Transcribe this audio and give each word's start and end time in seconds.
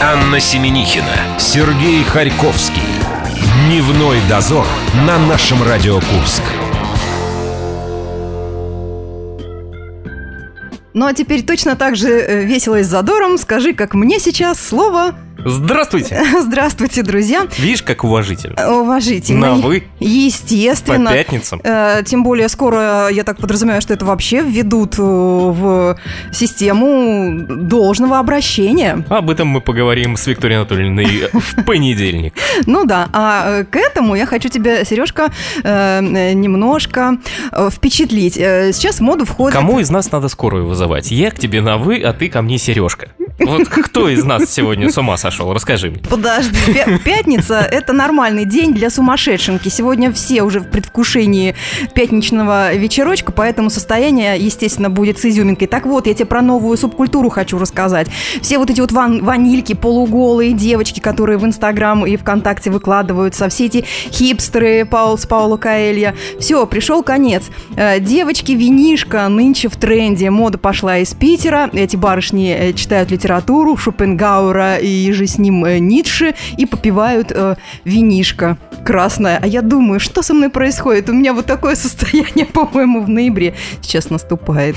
Анна 0.00 0.38
Семенихина, 0.38 1.40
Сергей 1.40 2.04
Харьковский. 2.04 2.82
Дневной 3.66 4.18
дозор 4.28 4.64
на 5.04 5.18
нашем 5.18 5.60
Радио 5.60 5.96
Курск. 5.96 6.42
Ну 10.94 11.04
а 11.04 11.12
теперь 11.14 11.44
точно 11.44 11.74
так 11.74 11.96
же 11.96 12.10
э, 12.10 12.44
весело 12.44 12.78
и 12.78 12.84
с 12.84 12.86
задором 12.86 13.38
скажи, 13.38 13.72
как 13.74 13.94
мне 13.94 14.20
сейчас 14.20 14.64
слово 14.64 15.16
Здравствуйте! 15.44 16.20
Здравствуйте, 16.42 17.02
друзья. 17.02 17.46
Видишь, 17.58 17.82
как 17.82 18.02
уважительно. 18.02 18.80
Уважительно. 18.80 19.54
На 19.54 19.62
«вы». 19.62 19.84
Естественно. 20.00 21.10
По 21.10 21.16
пятницам. 21.16 21.60
Э, 21.62 22.02
Тем 22.04 22.24
более 22.24 22.48
скоро, 22.48 23.08
я 23.10 23.22
так 23.24 23.38
подразумеваю, 23.38 23.80
что 23.80 23.94
это 23.94 24.04
вообще 24.04 24.42
введут 24.42 24.98
э, 24.98 25.02
в 25.02 25.96
систему 26.32 27.46
должного 27.48 28.18
обращения. 28.18 29.04
Об 29.08 29.30
этом 29.30 29.48
мы 29.48 29.60
поговорим 29.60 30.16
с 30.16 30.26
Викторией 30.26 30.58
Анатольевной 30.58 31.28
в 31.32 31.62
понедельник. 31.64 32.34
Ну 32.66 32.84
да, 32.84 33.08
а 33.12 33.60
э, 33.60 33.64
к 33.64 33.76
этому 33.76 34.16
я 34.16 34.26
хочу 34.26 34.48
тебя, 34.48 34.84
Сережка, 34.84 35.28
немножко 35.64 37.18
впечатлить. 37.70 38.34
Сейчас 38.34 38.96
в 38.96 39.00
моду 39.02 39.24
входит... 39.24 39.56
Кому 39.56 39.78
из 39.78 39.90
нас 39.90 40.10
надо 40.10 40.28
скорую 40.28 40.66
вызывать? 40.66 41.10
Я 41.10 41.30
к 41.30 41.38
тебе 41.38 41.60
на 41.60 41.78
«вы», 41.78 42.00
а 42.00 42.12
ты 42.12 42.28
ко 42.28 42.42
мне 42.42 42.58
Сережка. 42.58 43.08
Вот 43.38 43.68
кто 43.68 44.08
из 44.08 44.24
нас 44.24 44.50
сегодня 44.52 44.90
с 44.90 44.98
ума 44.98 45.16
сошел? 45.16 45.52
Расскажи 45.52 45.90
мне. 45.90 46.00
Подожди, 46.10 46.58
пя- 46.72 46.98
пятница– 46.98 47.60
это 47.70 47.92
нормальный 47.92 48.44
день 48.44 48.74
для 48.74 48.90
сумасшедшенки. 48.90 49.68
Сегодня 49.68 50.12
все 50.12 50.42
уже 50.42 50.58
в 50.60 50.68
предвкушении 50.68 51.54
пятничного 51.94 52.74
вечерочка, 52.74 53.30
поэтому 53.30 53.70
состояние, 53.70 54.36
естественно, 54.38 54.90
будет 54.90 55.18
с 55.18 55.24
изюминкой. 55.24 55.68
Так 55.68 55.86
вот, 55.86 56.06
я 56.08 56.14
тебе 56.14 56.26
про 56.26 56.42
новую 56.42 56.76
субкультуру 56.76 57.30
хочу 57.30 57.58
рассказать. 57.58 58.08
Все 58.42 58.58
вот 58.58 58.70
эти 58.70 58.80
вот 58.80 58.90
ван- 58.90 59.22
ванильки, 59.24 59.74
полуголые 59.74 60.52
девочки, 60.52 60.98
которые 60.98 61.38
в 61.38 61.44
Инстаграм 61.44 62.04
и 62.06 62.16
ВКонтакте 62.16 62.70
выкладываются, 62.70 63.48
все 63.48 63.66
эти 63.66 63.84
хипстеры 64.10 64.84
Паул, 64.84 65.16
с 65.16 65.26
Паула 65.26 65.56
Каэлья. 65.58 66.16
Все, 66.40 66.66
пришел 66.66 67.04
конец. 67.04 67.44
Э, 67.76 68.00
Девочки, 68.00 68.52
винишка 68.52 69.28
нынче 69.28 69.68
в 69.68 69.76
тренде. 69.76 70.30
Мода 70.30 70.58
пошла 70.58 70.98
из 70.98 71.14
Питера. 71.14 71.70
Эти 71.72 71.94
барышни 71.94 72.50
э, 72.58 72.72
читают 72.72 73.10
литературу 73.12 73.27
Шопенгауэра 73.76 74.76
и 74.76 75.12
же 75.12 75.26
с 75.26 75.38
ним 75.38 75.64
э, 75.64 75.78
Ницше 75.78 76.34
и 76.56 76.66
попивают 76.66 77.32
э, 77.32 77.56
винишко 77.84 78.56
красное. 78.84 79.38
А 79.42 79.46
я 79.46 79.62
думаю, 79.62 80.00
что 80.00 80.22
со 80.22 80.34
мной 80.34 80.50
происходит? 80.50 81.08
У 81.08 81.12
меня 81.12 81.32
вот 81.32 81.46
такое 81.46 81.74
состояние, 81.74 82.46
по-моему, 82.52 83.02
в 83.02 83.08
ноябре 83.08 83.54
сейчас 83.80 84.10
наступает. 84.10 84.76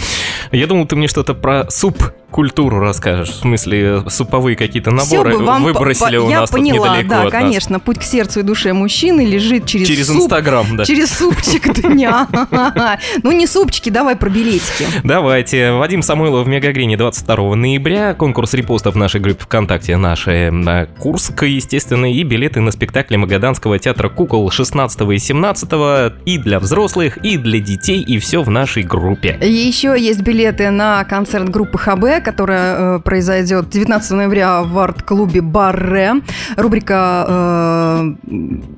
Я 0.52 0.68
думал, 0.68 0.86
ты 0.86 0.96
мне 0.96 1.08
что-то 1.08 1.34
про 1.34 1.70
суп 1.70 2.12
культуру 2.32 2.80
расскажешь. 2.80 3.30
В 3.30 3.36
смысле, 3.36 4.04
суповые 4.10 4.56
какие-то 4.56 4.92
наборы 4.92 5.38
бы 5.38 5.44
вам 5.44 5.64
выбросили 5.64 6.18
по- 6.18 6.24
у 6.24 6.30
я 6.30 6.42
нас 6.42 6.50
поняла, 6.50 6.88
тут 6.88 6.98
недалеко 6.98 7.10
да, 7.10 7.18
от 7.20 7.24
нас. 7.26 7.32
конечно. 7.32 7.80
Путь 7.80 8.00
к 8.00 8.04
сердцу 8.04 8.40
и 8.40 8.44
душе 8.44 8.74
мужчины 8.74 9.22
лежит 9.22 9.66
через, 9.66 9.88
Через 9.88 10.08
суп, 10.08 10.18
Инстаграм, 10.24 10.66
да. 10.78 10.86
Через 10.86 11.12
супчик 11.12 11.74
дня. 11.82 12.28
Ну, 13.24 13.32
не 13.32 13.48
супчики, 13.48 13.90
давай 13.90 14.16
про 14.16 14.30
билетики. 14.30 14.88
Давайте. 15.04 15.72
Вадим 15.74 16.02
Самойлов 16.02 16.46
в 16.46 16.50
Мегагрине 16.50 16.98
22 16.98 17.56
ноября. 17.56 18.14
Конкурс 18.14 18.54
репостов 18.54 18.96
в 18.96 18.98
нашей 18.98 19.20
группе 19.20 19.44
ВКонтакте 19.44 19.98
«Наши 19.98 20.50
на 20.52 20.86
Курск», 20.86 21.44
естественно, 21.44 22.12
и 22.12 22.24
билеты 22.24 22.62
на 22.62 22.72
спектакли 22.72 23.18
Магаданского 23.18 23.78
театра 23.80 24.10
кукол 24.10 24.50
16 24.50 25.02
и 25.12 25.18
17 25.18 26.14
и 26.26 26.38
для 26.38 26.60
взрослых, 26.60 27.18
и 27.18 27.38
для 27.38 27.60
детей, 27.60 28.02
и 28.02 28.18
все 28.20 28.42
в 28.42 28.50
нашей 28.50 28.84
группе. 28.84 29.38
Еще 29.42 29.96
есть 29.98 30.22
билеты 30.22 30.70
на 30.72 31.04
концерт 31.04 31.50
группы 31.50 31.78
ХБ, 31.78 32.21
которая 32.22 32.98
э, 32.98 33.00
произойдет 33.00 33.70
19 33.70 34.12
ноября 34.12 34.62
в 34.64 34.78
арт-клубе 34.80 35.42
Барре. 35.42 36.14
Рубрика 36.56 37.26
э, 37.28 38.14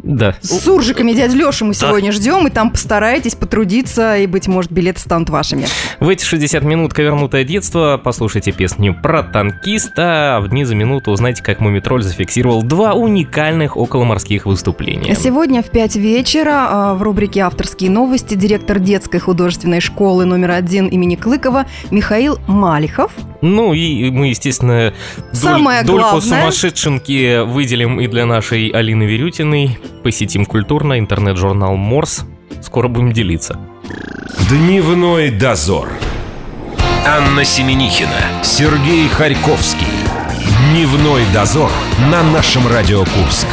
Да. 0.03 0.35
с 0.41 0.59
суржиками 0.61 1.13
дядь 1.13 1.33
Леша 1.33 1.65
мы 1.65 1.73
сегодня 1.73 2.11
ждем, 2.11 2.47
и 2.47 2.49
там 2.49 2.71
постарайтесь 2.71 3.35
потрудиться, 3.35 4.17
и, 4.17 4.27
быть 4.27 4.47
может, 4.47 4.71
билеты 4.71 4.99
станут 4.99 5.29
вашими. 5.29 5.65
В 5.99 6.09
эти 6.09 6.23
60 6.23 6.63
минут 6.63 6.93
ковернутое 6.93 7.43
детство 7.43 7.99
послушайте 8.03 8.51
песню 8.51 8.95
про 9.01 9.23
танкиста, 9.23 10.37
а 10.37 10.41
в 10.41 10.49
дни 10.49 10.65
за 10.65 10.75
минуту 10.75 11.11
узнаете, 11.11 11.43
как 11.43 11.59
Мумитроль 11.59 12.03
зафиксировал 12.03 12.63
два 12.63 12.93
уникальных 12.93 13.77
околоморских 13.77 14.45
выступления. 14.45 15.15
Сегодня 15.15 15.61
в 15.61 15.69
5 15.69 15.95
вечера 15.95 16.67
а, 16.69 16.93
в 16.93 17.01
рубрике 17.03 17.41
«Авторские 17.41 17.89
новости» 17.89 18.35
директор 18.35 18.79
детской 18.79 19.19
художественной 19.19 19.79
школы 19.79 20.25
номер 20.25 20.51
один 20.51 20.87
имени 20.87 21.15
Клыкова 21.15 21.65
Михаил 21.91 22.39
Малихов. 22.47 23.11
Ну 23.43 23.73
и 23.73 24.09
мы, 24.09 24.27
естественно, 24.27 24.93
Самое 25.33 25.83
дольку 25.83 26.11
главное. 26.11 26.21
сумасшедшенки 26.21 27.43
выделим 27.43 27.99
и 27.99 28.07
для 28.07 28.25
нашей 28.25 28.69
Алины 28.69 29.03
Верютиной. 29.03 29.77
Посетим 30.01 30.45
культурно 30.45 30.97
интернет-журнал 30.97 31.75
Морс. 31.75 32.23
Скоро 32.61 32.87
будем 32.87 33.11
делиться. 33.11 33.59
Дневной 34.49 35.29
дозор. 35.29 35.89
Анна 37.05 37.43
Семенихина, 37.43 38.43
Сергей 38.43 39.09
Харьковский. 39.09 39.87
Дневной 40.71 41.23
дозор 41.33 41.69
на 42.09 42.23
нашем 42.23 42.65
Радио 42.65 42.99
Курск. 42.99 43.47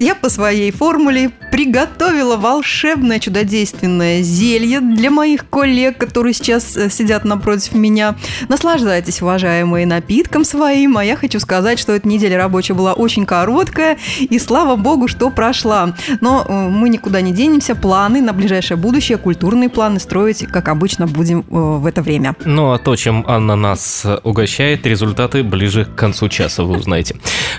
Я 0.00 0.14
по 0.14 0.30
своей 0.30 0.70
формуле 0.70 1.30
приготовила 1.52 2.38
волшебное 2.38 3.18
чудодейственное 3.18 4.22
зелье 4.22 4.80
для 4.80 5.10
моих 5.10 5.46
коллег, 5.50 5.98
которые 5.98 6.32
сейчас 6.32 6.74
э, 6.74 6.88
сидят 6.88 7.26
напротив 7.26 7.74
меня. 7.74 8.16
Наслаждайтесь, 8.48 9.20
уважаемые, 9.20 9.84
напитком 9.84 10.46
своим. 10.46 10.96
А 10.96 11.04
я 11.04 11.16
хочу 11.16 11.38
сказать, 11.38 11.78
что 11.78 11.92
эта 11.92 12.08
неделя 12.08 12.38
рабочая 12.38 12.72
была 12.72 12.94
очень 12.94 13.26
короткая, 13.26 13.98
и 14.18 14.38
слава 14.38 14.76
богу, 14.76 15.06
что 15.06 15.28
прошла. 15.28 15.94
Но 16.22 16.46
э, 16.48 16.68
мы 16.70 16.88
никуда 16.88 17.20
не 17.20 17.34
денемся. 17.34 17.74
Планы 17.74 18.22
на 18.22 18.32
ближайшее 18.32 18.78
будущее, 18.78 19.18
культурные 19.18 19.68
планы 19.68 20.00
строить, 20.00 20.46
как 20.46 20.68
обычно, 20.68 21.08
будем 21.08 21.40
э, 21.40 21.44
в 21.50 21.84
это 21.84 22.00
время. 22.00 22.34
Ну 22.46 22.72
а 22.72 22.78
то, 22.78 22.96
чем 22.96 23.22
Анна 23.28 23.54
нас 23.54 24.06
угощает, 24.24 24.86
результаты 24.86 25.42
ближе 25.42 25.84
к 25.84 25.94
концу 25.94 26.30
часа 26.30 26.64
вы 26.64 26.78
узнаете. 26.78 27.16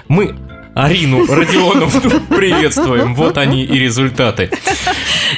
Мы 0.08 0.36
Арину 0.74 1.26
Родионовну 1.26 2.22
приветствуем. 2.30 3.14
Вот 3.14 3.38
они 3.38 3.66
и 3.66 3.78
результаты. 3.78 4.50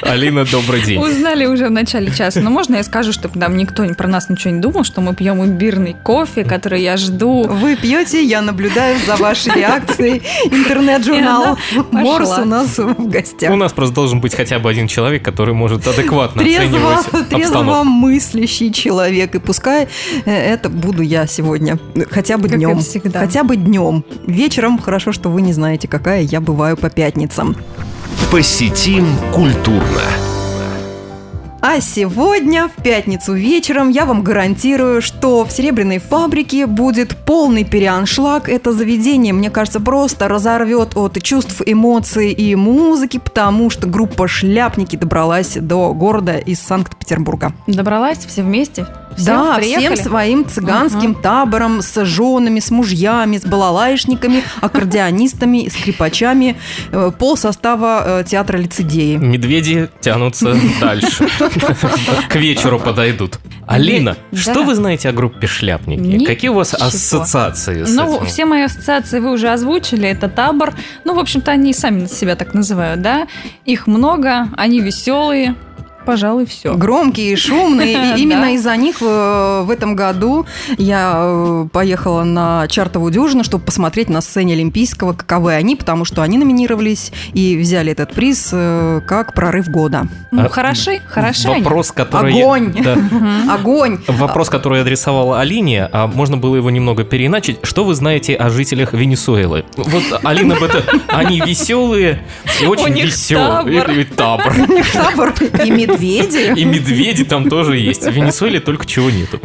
Алина, 0.02 0.44
добрый 0.44 0.80
день. 0.82 1.00
Узнали 1.00 1.46
уже 1.46 1.66
в 1.66 1.70
начале 1.70 2.12
часа. 2.12 2.40
Но 2.40 2.50
можно 2.50 2.76
я 2.76 2.82
скажу, 2.84 3.12
чтобы 3.12 3.38
там 3.40 3.56
никто 3.56 3.84
про 3.94 4.06
нас 4.06 4.28
ничего 4.28 4.52
не 4.54 4.60
думал, 4.60 4.84
что 4.84 5.00
мы 5.00 5.14
пьем 5.14 5.44
имбирный 5.44 5.94
кофе, 6.02 6.44
который 6.44 6.82
я 6.82 6.96
жду. 6.96 7.44
Вы 7.48 7.76
пьете, 7.76 8.22
я 8.24 8.42
наблюдаю 8.42 8.98
за 9.06 9.16
вашей 9.16 9.54
реакцией. 9.56 10.22
Интернет-журнал 10.44 11.58
Морс 11.90 12.38
у 12.38 12.44
нас 12.44 12.78
в 12.78 13.08
гостях. 13.08 13.52
У 13.52 13.56
нас 13.56 13.72
просто 13.72 13.94
должен 13.94 14.20
быть 14.20 14.34
хотя 14.34 14.58
бы 14.58 14.70
один 14.70 14.86
человек, 14.86 15.24
который 15.24 15.54
может 15.54 15.86
адекватно 15.86 16.42
Трезво, 16.42 16.64
оценивать 16.98 17.10
трезво 17.28 17.58
обстановку. 17.60 17.84
мыслящий 17.84 18.72
человек. 18.72 19.34
И 19.34 19.38
пускай 19.38 19.88
э, 20.26 20.30
это 20.30 20.68
буду 20.68 21.02
я 21.02 21.26
сегодня. 21.26 21.78
Хотя 22.10 22.38
бы 22.38 22.48
днем. 22.48 22.80
Хотя 23.12 23.42
бы 23.42 23.56
днем. 23.56 24.04
Вечером 24.26 24.78
хорошо, 24.78 25.12
что 25.12 25.23
вы 25.30 25.42
не 25.42 25.52
знаете, 25.52 25.88
какая 25.88 26.22
я 26.22 26.40
бываю 26.40 26.76
по 26.76 26.90
пятницам. 26.90 27.56
Посетим 28.30 29.06
культурно. 29.32 30.02
А 31.66 31.80
сегодня, 31.80 32.68
в 32.68 32.82
пятницу 32.82 33.32
вечером, 33.32 33.88
я 33.88 34.04
вам 34.04 34.22
гарантирую, 34.22 35.00
что 35.00 35.46
в 35.46 35.50
«Серебряной 35.50 35.98
фабрике» 35.98 36.66
будет 36.66 37.16
полный 37.16 37.64
переаншлаг. 37.64 38.50
Это 38.50 38.74
заведение, 38.74 39.32
мне 39.32 39.48
кажется, 39.48 39.80
просто 39.80 40.28
разорвет 40.28 40.94
от 40.94 41.22
чувств, 41.22 41.62
эмоций 41.64 42.32
и 42.32 42.54
музыки, 42.54 43.18
потому 43.18 43.70
что 43.70 43.86
группа 43.86 44.28
«Шляпники» 44.28 44.96
добралась 44.96 45.54
до 45.54 45.94
города 45.94 46.36
из 46.36 46.60
Санкт-Петербурга. 46.60 47.54
Добралась 47.66 48.18
все 48.18 48.42
вместе? 48.42 48.86
Все, 49.16 49.26
да, 49.26 49.54
приехали? 49.56 49.94
всем 49.94 50.04
своим 50.04 50.48
цыганским 50.48 51.14
табором 51.14 51.82
с 51.82 52.04
женами, 52.04 52.60
с 52.60 52.70
мужьями, 52.70 53.38
с 53.38 53.42
балалайшниками, 53.42 54.42
аккордеонистами, 54.60 55.68
скрипачами. 55.68 56.56
Э, 56.90 57.10
Пол 57.16 57.36
состава 57.36 58.20
э, 58.20 58.24
театра 58.24 58.58
лицедеи. 58.58 59.16
Медведи 59.16 59.88
тянутся 60.00 60.56
дальше. 60.80 61.28
К 62.28 62.36
вечеру 62.36 62.78
подойдут. 62.78 63.38
Алина, 63.66 64.16
что 64.32 64.62
вы 64.62 64.74
знаете 64.74 65.08
о 65.08 65.12
группе 65.12 65.46
«Шляпники»? 65.46 66.24
Какие 66.24 66.50
у 66.50 66.54
вас 66.54 66.74
ассоциации 66.74 67.84
с 67.84 67.94
Ну, 67.94 68.24
все 68.24 68.44
мои 68.44 68.62
ассоциации 68.62 69.20
вы 69.20 69.32
уже 69.32 69.48
озвучили. 69.48 70.08
Это 70.08 70.28
табор. 70.28 70.74
Ну, 71.04 71.14
в 71.14 71.18
общем-то, 71.18 71.50
они 71.50 71.72
сами 71.72 72.06
себя 72.06 72.36
так 72.36 72.54
называют, 72.54 73.00
да? 73.02 73.26
Их 73.64 73.86
много, 73.86 74.48
они 74.56 74.80
веселые. 74.80 75.54
Пожалуй, 76.04 76.46
все. 76.46 76.74
Громкие 76.74 77.32
и 77.32 77.36
шумные. 77.36 78.14
И 78.16 78.22
именно 78.22 78.54
из-за 78.54 78.76
них 78.76 78.96
э, 79.00 79.62
в 79.64 79.70
этом 79.70 79.96
году 79.96 80.46
я 80.78 81.12
э, 81.16 81.66
поехала 81.72 82.24
на 82.24 82.66
чартовую 82.68 83.12
дюжину, 83.12 83.44
чтобы 83.44 83.64
посмотреть 83.64 84.08
на 84.08 84.20
сцене 84.20 84.54
Олимпийского, 84.54 85.12
каковы 85.12 85.52
они, 85.54 85.76
потому 85.76 86.04
что 86.04 86.22
они 86.22 86.38
номинировались 86.38 87.12
и 87.32 87.56
взяли 87.56 87.92
этот 87.92 88.12
приз 88.12 88.50
э, 88.52 89.00
как 89.06 89.34
прорыв 89.34 89.68
года. 89.68 90.06
Ну, 90.30 90.44
А, 90.46 90.48
хороши, 90.48 91.00
хороши. 91.06 91.48
Вопрос, 91.48 91.92
который... 91.92 92.32
Огонь! 92.32 92.74
Огонь! 93.50 93.98
Вопрос, 94.08 94.48
который 94.48 94.76
я 94.76 94.82
адресовал 94.82 95.34
Алине, 95.34 95.88
а 95.92 96.06
можно 96.06 96.36
было 96.36 96.56
его 96.56 96.70
немного 96.70 97.04
переиначить. 97.04 97.58
Что 97.62 97.84
вы 97.84 97.94
знаете 97.94 98.34
о 98.34 98.50
жителях 98.50 98.92
Венесуэлы? 98.92 99.64
Вот, 99.76 100.02
Алина, 100.22 100.56
об 100.56 100.62
это, 100.62 100.82
они 101.08 101.40
веселые 101.40 102.22
и 102.60 102.66
очень 102.66 103.00
веселые. 103.00 104.04
табор. 104.04 104.52
У 104.68 104.72
них 104.72 104.92
табор 104.92 105.34
и 105.64 105.70
медведи. 105.94 106.52
И 106.60 106.64
медведи 106.64 107.24
там 107.24 107.48
тоже 107.48 107.76
есть. 107.78 108.02
В 108.02 108.10
Венесуэле 108.10 108.60
только 108.60 108.86
чего 108.86 109.10
нету. 109.10 109.40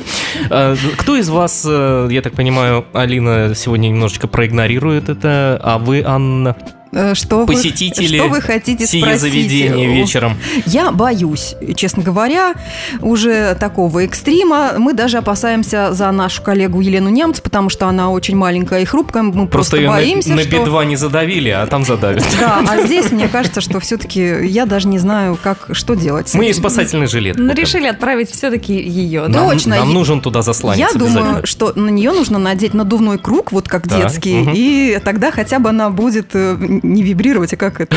А, 0.50 0.76
Кто 0.98 1.16
из 1.16 1.30
вас, 1.30 1.66
э, 1.68 2.08
я 2.12 2.22
так 2.22 2.34
понимаю, 2.34 2.86
Алина 2.94 3.54
сегодня 3.56 3.88
немножечко 3.88 4.28
проигнорирует 4.28 5.10
это, 5.10 5.60
а 5.64 5.78
вы, 5.78 6.04
Анна, 6.06 6.56
Э, 6.92 7.14
Что 7.14 7.40
вы, 7.46 7.46
посетители 7.54 8.18
что 8.18 8.28
вы 8.30 8.42
хотите 8.42 8.88
сие 8.88 9.02
спросить? 9.04 9.22
заведения 9.22 9.88
вечером? 9.94 10.38
Я 10.66 10.92
боюсь, 10.92 11.56
честно 11.76 12.02
говоря, 12.02 12.56
уже 13.02 13.56
такого 13.60 14.04
экстрима. 14.06 14.74
Мы 14.78 14.94
даже 14.94 15.18
опасаемся 15.20 15.94
за 15.94 16.12
нашу 16.12 16.42
коллегу 16.42 16.82
Елену 16.82 17.10
Немц, 17.10 17.42
потому 17.42 17.70
что 17.70 17.88
она 17.88 18.10
очень 18.10 18.36
маленькая 18.36 18.82
и 18.82 18.86
хрупкая. 18.86 19.24
Мы 19.24 19.32
Просто 19.48 19.50
просто, 19.50 19.78
ее 19.78 19.88
на, 19.88 19.94
боимся, 19.94 20.34
на 20.34 20.42
что... 20.42 20.58
B2 20.58 20.86
не 20.86 20.96
задавили, 20.96 21.50
а 21.50 21.66
там 21.68 21.86
задавят. 21.86 22.26
Да, 22.40 22.62
а 22.68 22.82
здесь 22.86 23.12
мне 23.12 23.28
кажется, 23.28 23.62
что 23.62 23.80
все-таки 23.80 24.48
я 24.48 24.66
даже 24.66 24.88
не 24.88 24.98
знаю, 24.98 25.38
как 25.42 25.68
что 25.74 25.94
делать. 25.94 26.34
Мы 26.34 26.50
и 26.50 26.54
спасательный 26.54 27.08
жилет. 27.08 27.38
Ну, 27.38 27.54
решили 27.54 27.88
отправить 27.88 28.32
все-таки 28.32 28.74
ее, 28.74 29.28
да? 29.28 29.42
Нам, 29.42 29.52
Точно. 29.52 29.76
нам 29.76 29.94
нужен 29.94 30.22
туда 30.22 30.42
засланец 30.42 30.80
Я 30.92 30.98
думаю, 30.98 31.46
что 31.46 31.72
на 31.76 31.90
нее 31.90 32.12
нужно 32.12 32.40
надеть 32.40 32.74
надувной 32.74 33.20
круг, 33.20 33.52
вот 33.52 33.68
как 33.68 33.88
Так, 33.88 34.00
детский, 34.02 34.40
мгм. 34.40 34.54
и 34.56 35.00
тогда 35.04 35.32
хотя 35.32 35.60
бы 35.60 35.70
она 35.70 35.90
будет 35.90 36.30
э, 36.34 36.79
не 36.84 37.04
вибрировать, 37.04 37.54
а 37.54 37.58
как 37.58 37.82
это? 37.82 37.96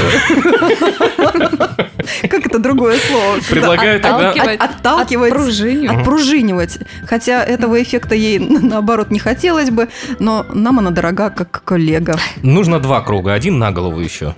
Как 2.29 2.47
это 2.47 2.59
другое 2.59 2.99
слово? 2.99 3.37
Предлагаю 3.49 4.01
тогда... 4.01 4.31
Отталкивать. 4.31 4.61
От- 4.61 4.71
отталкивать. 4.71 5.33
Отпружинивать. 5.33 5.99
Отпружинивать. 5.99 6.79
Хотя 7.07 7.43
этого 7.45 7.83
эффекта 7.83 8.15
ей, 8.15 8.39
наоборот, 8.39 9.11
не 9.11 9.19
хотелось 9.19 9.71
бы, 9.71 9.89
но 10.19 10.45
нам 10.53 10.79
она 10.79 10.91
дорога 10.91 11.31
как 11.31 11.63
коллега. 11.65 12.19
Нужно 12.43 12.81
два 12.81 13.01
круга, 13.03 13.33
один 13.33 13.59
на 13.59 13.71
голову 13.73 14.01
еще. 14.01 14.35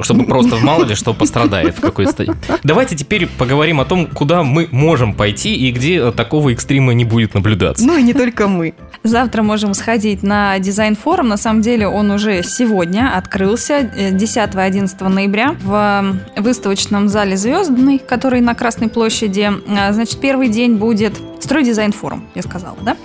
Чтобы 0.00 0.24
просто 0.24 0.56
мало 0.58 0.84
ли 0.84 0.94
что 0.94 1.14
пострадает 1.14 1.76
в 1.78 1.80
какой-то 1.80 2.12
стадии. 2.12 2.34
Давайте 2.64 2.96
теперь 2.96 3.26
поговорим 3.26 3.80
о 3.80 3.84
том, 3.84 4.06
куда 4.06 4.42
мы 4.42 4.68
можем 4.70 5.14
пойти 5.14 5.54
и 5.54 5.70
где 5.72 5.96
э, 5.96 6.12
такого 6.12 6.52
экстрима 6.52 6.92
не 6.94 7.04
будет 7.04 7.34
наблюдаться. 7.34 7.84
Ну 7.84 7.96
и 7.96 8.02
не 8.02 8.14
только 8.14 8.48
мы. 8.48 8.74
Завтра 9.02 9.42
можем 9.42 9.74
сходить 9.74 10.22
на 10.22 10.58
дизайн-форум. 10.58 11.28
На 11.28 11.36
самом 11.36 11.62
деле 11.62 11.86
он 11.88 12.10
уже 12.10 12.42
сегодня 12.42 13.12
открылся, 13.16 13.74
э, 13.74 14.10
10-11 14.10 15.08
ноября, 15.08 15.54
в 15.62 16.20
э, 16.36 16.40
выставочном 16.40 17.08
зале 17.08 17.36
«Звездный», 17.36 17.98
который 17.98 18.40
на 18.40 18.54
Красной 18.54 18.88
площади. 18.88 19.50
А, 19.68 19.92
Значит, 19.92 20.20
первый 20.20 20.48
день 20.48 20.76
будет 20.76 21.18
стройдизайн-форум, 21.40 22.24
я 22.34 22.42
сказала, 22.42 22.76
да? 22.82 22.96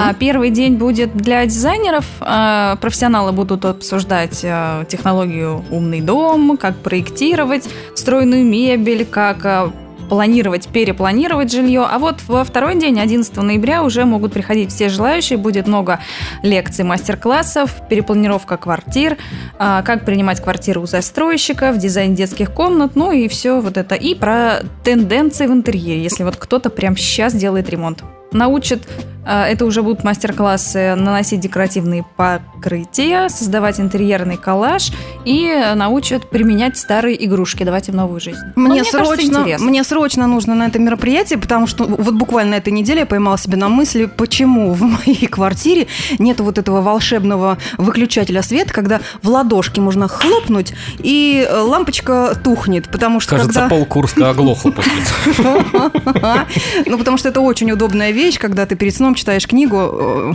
А 0.00 0.12
первый 0.14 0.50
день 0.50 0.74
будет 0.74 1.16
для 1.16 1.46
дизайнеров. 1.46 2.04
А, 2.20 2.76
Профессионалы 2.76 3.32
будут 3.32 3.64
обсуждать 3.64 4.44
технологию 4.88 5.64
«Умный 5.70 6.00
дом», 6.00 6.43
как 6.56 6.76
проектировать 6.76 7.68
встроенную 7.94 8.44
мебель, 8.44 9.04
как 9.04 9.44
а, 9.44 9.72
планировать, 10.08 10.68
перепланировать 10.68 11.50
жилье. 11.52 11.86
А 11.90 11.98
вот 11.98 12.22
во 12.26 12.44
второй 12.44 12.76
день, 12.76 13.00
11 13.00 13.36
ноября, 13.36 13.82
уже 13.82 14.04
могут 14.04 14.32
приходить 14.32 14.70
все 14.70 14.88
желающие. 14.88 15.38
Будет 15.38 15.66
много 15.66 16.00
лекций, 16.42 16.84
мастер-классов, 16.84 17.70
перепланировка 17.88 18.56
квартир, 18.56 19.16
а, 19.58 19.82
как 19.82 20.04
принимать 20.04 20.40
квартиру 20.40 20.82
у 20.82 20.86
застройщиков, 20.86 21.78
дизайн 21.78 22.14
детских 22.14 22.52
комнат, 22.52 22.96
ну 22.96 23.12
и 23.12 23.28
все 23.28 23.60
вот 23.60 23.76
это. 23.76 23.94
И 23.94 24.14
про 24.14 24.60
тенденции 24.84 25.46
в 25.46 25.52
интерьере, 25.52 26.02
если 26.02 26.24
вот 26.24 26.36
кто-то 26.36 26.70
прямо 26.70 26.96
сейчас 26.96 27.34
делает 27.34 27.68
ремонт. 27.70 28.02
Научат, 28.34 28.80
а, 29.26 29.46
это 29.46 29.64
уже 29.64 29.82
будут 29.82 30.04
мастер-классы, 30.04 30.94
наносить 30.94 31.40
декоративные 31.40 32.04
покрытия, 32.16 33.28
создавать 33.28 33.80
интерьерный 33.80 34.36
коллаж 34.36 34.90
и 35.24 35.50
научат 35.74 36.28
применять 36.28 36.76
старые 36.76 37.24
игрушки, 37.24 37.64
давать 37.64 37.88
им 37.88 37.96
новую 37.96 38.20
жизнь. 38.20 38.40
Ну, 38.56 38.68
Мне, 38.68 38.80
кажется, 38.80 39.04
срочно, 39.04 39.38
интересно. 39.40 39.66
мне 39.66 39.84
срочно 39.84 40.26
нужно 40.26 40.54
на 40.54 40.66
это 40.66 40.78
мероприятие, 40.78 41.38
потому 41.38 41.66
что 41.66 41.84
вот 41.84 42.14
буквально 42.14 42.52
на 42.52 42.56
этой 42.56 42.72
неделе 42.72 43.00
я 43.00 43.06
поймала 43.06 43.38
себя 43.38 43.56
на 43.56 43.68
мысли, 43.68 44.04
почему 44.04 44.72
в 44.72 44.82
моей 44.82 45.26
квартире 45.26 45.86
нет 46.18 46.40
вот 46.40 46.58
этого 46.58 46.82
волшебного 46.82 47.58
выключателя 47.78 48.42
света, 48.42 48.72
когда 48.72 49.00
в 49.22 49.28
ладошки 49.28 49.80
можно 49.80 50.08
хлопнуть, 50.08 50.74
и 50.98 51.46
э, 51.48 51.58
лампочка 51.60 52.38
тухнет, 52.42 52.90
потому 52.90 53.20
что 53.20 53.36
Кажется, 53.36 53.60
когда... 53.60 53.68
пол 53.74 53.86
Курска 53.86 54.30
оглохло 54.30 54.70
после 54.70 54.92
этого. 54.92 55.92
Ну, 56.86 56.98
потому 56.98 57.16
что 57.16 57.28
это 57.28 57.40
очень 57.40 57.70
удобная 57.70 58.10
вещь, 58.24 58.38
когда 58.38 58.66
ты 58.66 58.74
перед 58.74 58.94
сном 58.94 59.14
читаешь 59.14 59.46
книгу, 59.46 59.76
э, 59.76 60.32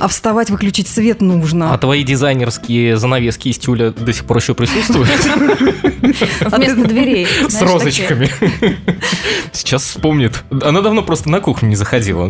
а 0.00 0.08
вставать, 0.08 0.50
выключить 0.50 0.88
свет 0.88 1.20
нужно. 1.20 1.72
А 1.72 1.78
твои 1.78 2.02
дизайнерские 2.02 2.96
занавески 2.96 3.48
из 3.48 3.58
тюля 3.58 3.90
до 3.90 4.12
сих 4.12 4.24
пор 4.24 4.38
еще 4.38 4.54
присутствуют? 4.54 5.08
Вместо 6.40 6.84
дверей. 6.84 7.26
С 7.48 7.62
розочками. 7.62 8.28
Сейчас 9.52 9.82
вспомнит. 9.82 10.42
Она 10.50 10.80
давно 10.80 11.02
просто 11.02 11.30
на 11.30 11.40
кухню 11.40 11.68
не 11.68 11.76
заходила. 11.76 12.28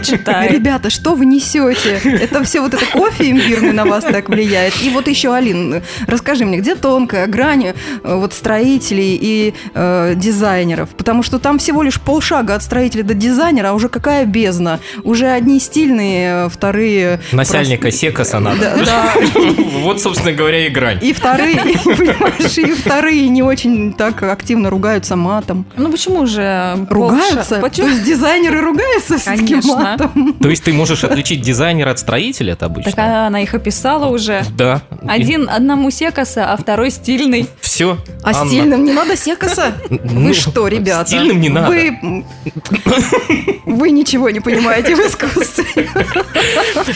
Читает. 0.00 0.52
ребята, 0.52 0.88
что 0.88 1.14
вы 1.14 1.26
несете? 1.26 2.00
Это 2.04 2.42
все 2.44 2.60
вот 2.60 2.74
это 2.74 2.86
кофе 2.86 3.30
имбирный 3.30 3.72
на 3.72 3.84
вас 3.84 4.04
так 4.04 4.28
влияет. 4.28 4.74
И 4.82 4.90
вот 4.90 5.08
еще, 5.08 5.34
Алин, 5.34 5.82
расскажи 6.06 6.44
мне, 6.44 6.58
где 6.58 6.74
тонкая 6.74 7.26
грань 7.26 7.66
э, 7.66 7.74
вот 8.02 8.32
строителей 8.32 9.18
и 9.20 9.54
э, 9.74 10.14
дизайнеров? 10.16 10.88
Потому 10.90 11.22
что 11.22 11.38
там 11.38 11.58
всего 11.58 11.82
лишь 11.82 12.00
полшага 12.00 12.54
от 12.54 12.62
строителя 12.62 13.02
до 13.02 13.14
дизайнера, 13.14 13.68
а 13.68 13.72
уже 13.72 13.89
какая 13.90 14.24
бездна? 14.24 14.80
Уже 15.04 15.26
одни 15.28 15.60
стильные, 15.60 16.46
э, 16.46 16.48
вторые... 16.48 17.20
Насяльника 17.32 17.82
просто- 17.82 17.98
Секаса 18.00 18.38
надо. 18.40 18.72
Да. 18.84 19.12
Вот, 19.80 20.00
собственно 20.00 20.32
говоря, 20.32 20.66
и 20.66 20.70
грань. 20.70 20.98
И 21.02 21.12
вторые, 21.12 21.56
понимаешь, 21.84 22.58
и 22.58 22.72
вторые 22.74 23.28
не 23.28 23.42
очень 23.42 23.92
так 23.94 24.22
активно 24.22 24.68
ругаются 24.70 25.16
матом. 25.16 25.64
Ну 25.76 25.90
почему 25.90 26.26
же 26.26 26.86
Ругаются? 26.90 27.56
полша- 27.60 27.76
То 27.82 27.88
есть 27.88 28.04
дизайнеры 28.04 28.60
ругаются 28.60 29.18
все-таки 29.18 29.56
матом? 29.66 30.34
То 30.34 30.48
есть 30.50 30.64
ты 30.64 30.72
можешь 30.72 31.02
отличить 31.04 31.40
дизайнера 31.40 31.90
от 31.90 31.98
строителя, 31.98 32.52
это 32.52 32.66
обычно? 32.66 32.92
Так 32.92 32.98
она 33.26 33.40
их 33.42 33.54
описала 33.54 34.06
уже. 34.06 34.44
Да. 34.56 34.82
Один 35.08 35.48
одному 35.48 35.90
секаса, 35.90 36.52
а 36.52 36.56
второй 36.56 36.90
стильный. 36.90 37.46
Все. 37.60 37.96
А 38.22 38.34
стильным 38.46 38.84
не 38.84 38.92
надо 38.92 39.16
секаса? 39.16 39.72
Ну, 40.12 40.28
Вы 40.28 40.34
что, 40.34 40.66
ребята? 40.68 41.06
стильным 41.06 41.40
не 41.40 41.48
надо. 41.48 41.68
Вы, 41.68 42.24
вы 43.70 43.90
ничего 43.90 44.30
не 44.30 44.40
понимаете 44.40 44.94
в 44.96 45.00
искусстве. 45.00 45.88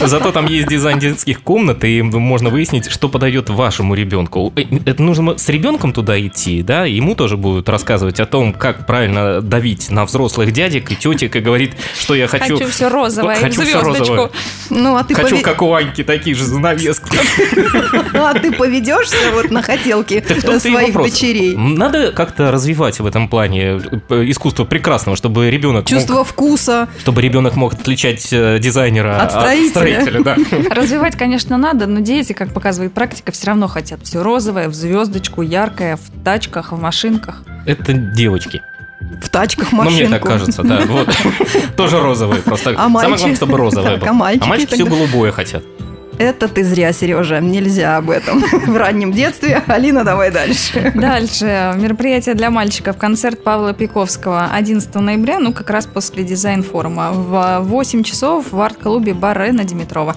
Зато 0.00 0.32
там 0.32 0.46
есть 0.46 0.68
дизайн 0.68 0.98
детских 0.98 1.42
комнат, 1.42 1.84
и 1.84 2.02
можно 2.02 2.50
выяснить, 2.50 2.90
что 2.90 3.08
подойдет 3.08 3.50
вашему 3.50 3.94
ребенку. 3.94 4.52
Э, 4.56 4.62
Это 4.86 5.02
нужно 5.02 5.38
с 5.38 5.48
ребенком 5.48 5.92
туда 5.92 6.18
идти, 6.20 6.62
да? 6.62 6.84
Ему 6.84 7.14
тоже 7.14 7.36
будут 7.36 7.68
рассказывать 7.68 8.20
о 8.20 8.26
том, 8.26 8.52
как 8.52 8.86
правильно 8.86 9.40
давить 9.40 9.90
на 9.90 10.04
взрослых 10.04 10.52
дядек 10.52 10.90
и 10.90 10.96
тетек, 10.96 11.36
и 11.36 11.40
говорит, 11.40 11.72
что 11.98 12.14
я 12.14 12.26
хочу... 12.26 12.56
Хочу 12.58 12.68
все 12.70 12.88
розовое, 12.88 13.36
Хочу 13.36 13.62
звездочку. 13.62 13.88
розовое. 13.98 14.30
Ну, 14.70 14.96
а 14.96 15.04
ты, 15.04 15.14
Хочу, 15.14 15.36
пове- 15.36 15.42
как 15.42 15.62
у 15.62 15.72
Аньки, 15.74 16.02
такие 16.04 16.34
же 16.36 16.44
занавески. 16.44 17.16
а 18.14 18.34
ты 18.34 18.52
поведешься 18.52 19.16
вот 19.34 19.50
на 19.50 19.62
хотелки 19.62 20.14
и 20.14 20.58
своих 20.58 20.94
дочерей? 20.94 21.54
Надо 21.56 22.12
как-то 22.12 22.50
развивать 22.50 23.00
в 23.00 23.06
этом 23.06 23.28
плане 23.28 23.80
э, 24.10 24.24
искусство 24.30 24.64
прекрасного, 24.64 25.16
чтобы 25.16 25.50
ребенок 25.50 25.86
Чувство 25.86 26.24
вкуса. 26.24 26.63
Чтобы 27.00 27.22
ребенок 27.22 27.56
мог 27.56 27.74
отличать 27.74 28.28
э, 28.32 28.58
дизайнера 28.58 29.20
От 29.22 29.30
строителя. 29.32 29.68
строителя, 29.70 30.22
да. 30.22 30.36
Развивать, 30.74 31.16
конечно, 31.16 31.56
надо, 31.58 31.86
но 31.86 32.00
дети, 32.00 32.32
как 32.32 32.52
показывает 32.52 32.92
практика, 32.92 33.32
все 33.32 33.48
равно 33.48 33.68
хотят 33.68 34.00
все 34.02 34.22
розовое, 34.22 34.68
в 34.68 34.74
звездочку, 34.74 35.42
яркое, 35.42 35.96
в 35.96 36.24
тачках, 36.24 36.72
в 36.72 36.80
машинках. 36.80 37.42
Это 37.66 37.92
девочки. 37.92 38.62
В 39.22 39.28
тачках 39.28 39.70
Ну, 39.72 39.78
машинку. 39.78 40.00
мне 40.00 40.08
так 40.08 40.22
кажется, 40.22 40.62
да. 40.62 40.80
Вот. 40.86 41.08
Тоже 41.76 42.00
розовые 42.00 42.40
просто. 42.42 42.70
А 42.70 42.74
Самое 42.74 43.08
главное, 43.08 43.36
чтобы 43.36 43.56
розовое 43.58 43.90
Так, 43.98 44.00
было. 44.00 44.10
а 44.10 44.12
мальчики 44.46 44.74
все 44.74 44.84
голубое 44.86 45.30
хотят. 45.32 45.62
Это 46.18 46.48
ты 46.48 46.64
зря, 46.64 46.92
Сережа. 46.92 47.40
Нельзя 47.40 47.96
об 47.96 48.10
этом 48.10 48.40
в 48.66 48.76
раннем 48.76 49.12
детстве. 49.12 49.62
Алина, 49.66 50.04
давай 50.04 50.30
дальше. 50.30 50.92
Дальше. 50.94 51.74
Мероприятие 51.76 52.34
для 52.34 52.50
мальчиков. 52.50 52.96
Концерт 52.96 53.42
Павла 53.42 53.72
Пиковского 53.72 54.50
11 54.52 54.94
ноября, 54.94 55.38
ну, 55.38 55.52
как 55.52 55.70
раз 55.70 55.86
после 55.86 56.24
дизайн-форума. 56.24 57.12
В 57.12 57.60
8 57.62 58.02
часов 58.02 58.52
в 58.52 58.60
арт-клубе 58.60 59.14
Баре 59.14 59.52
на 59.52 59.64
Димитрова. 59.64 60.14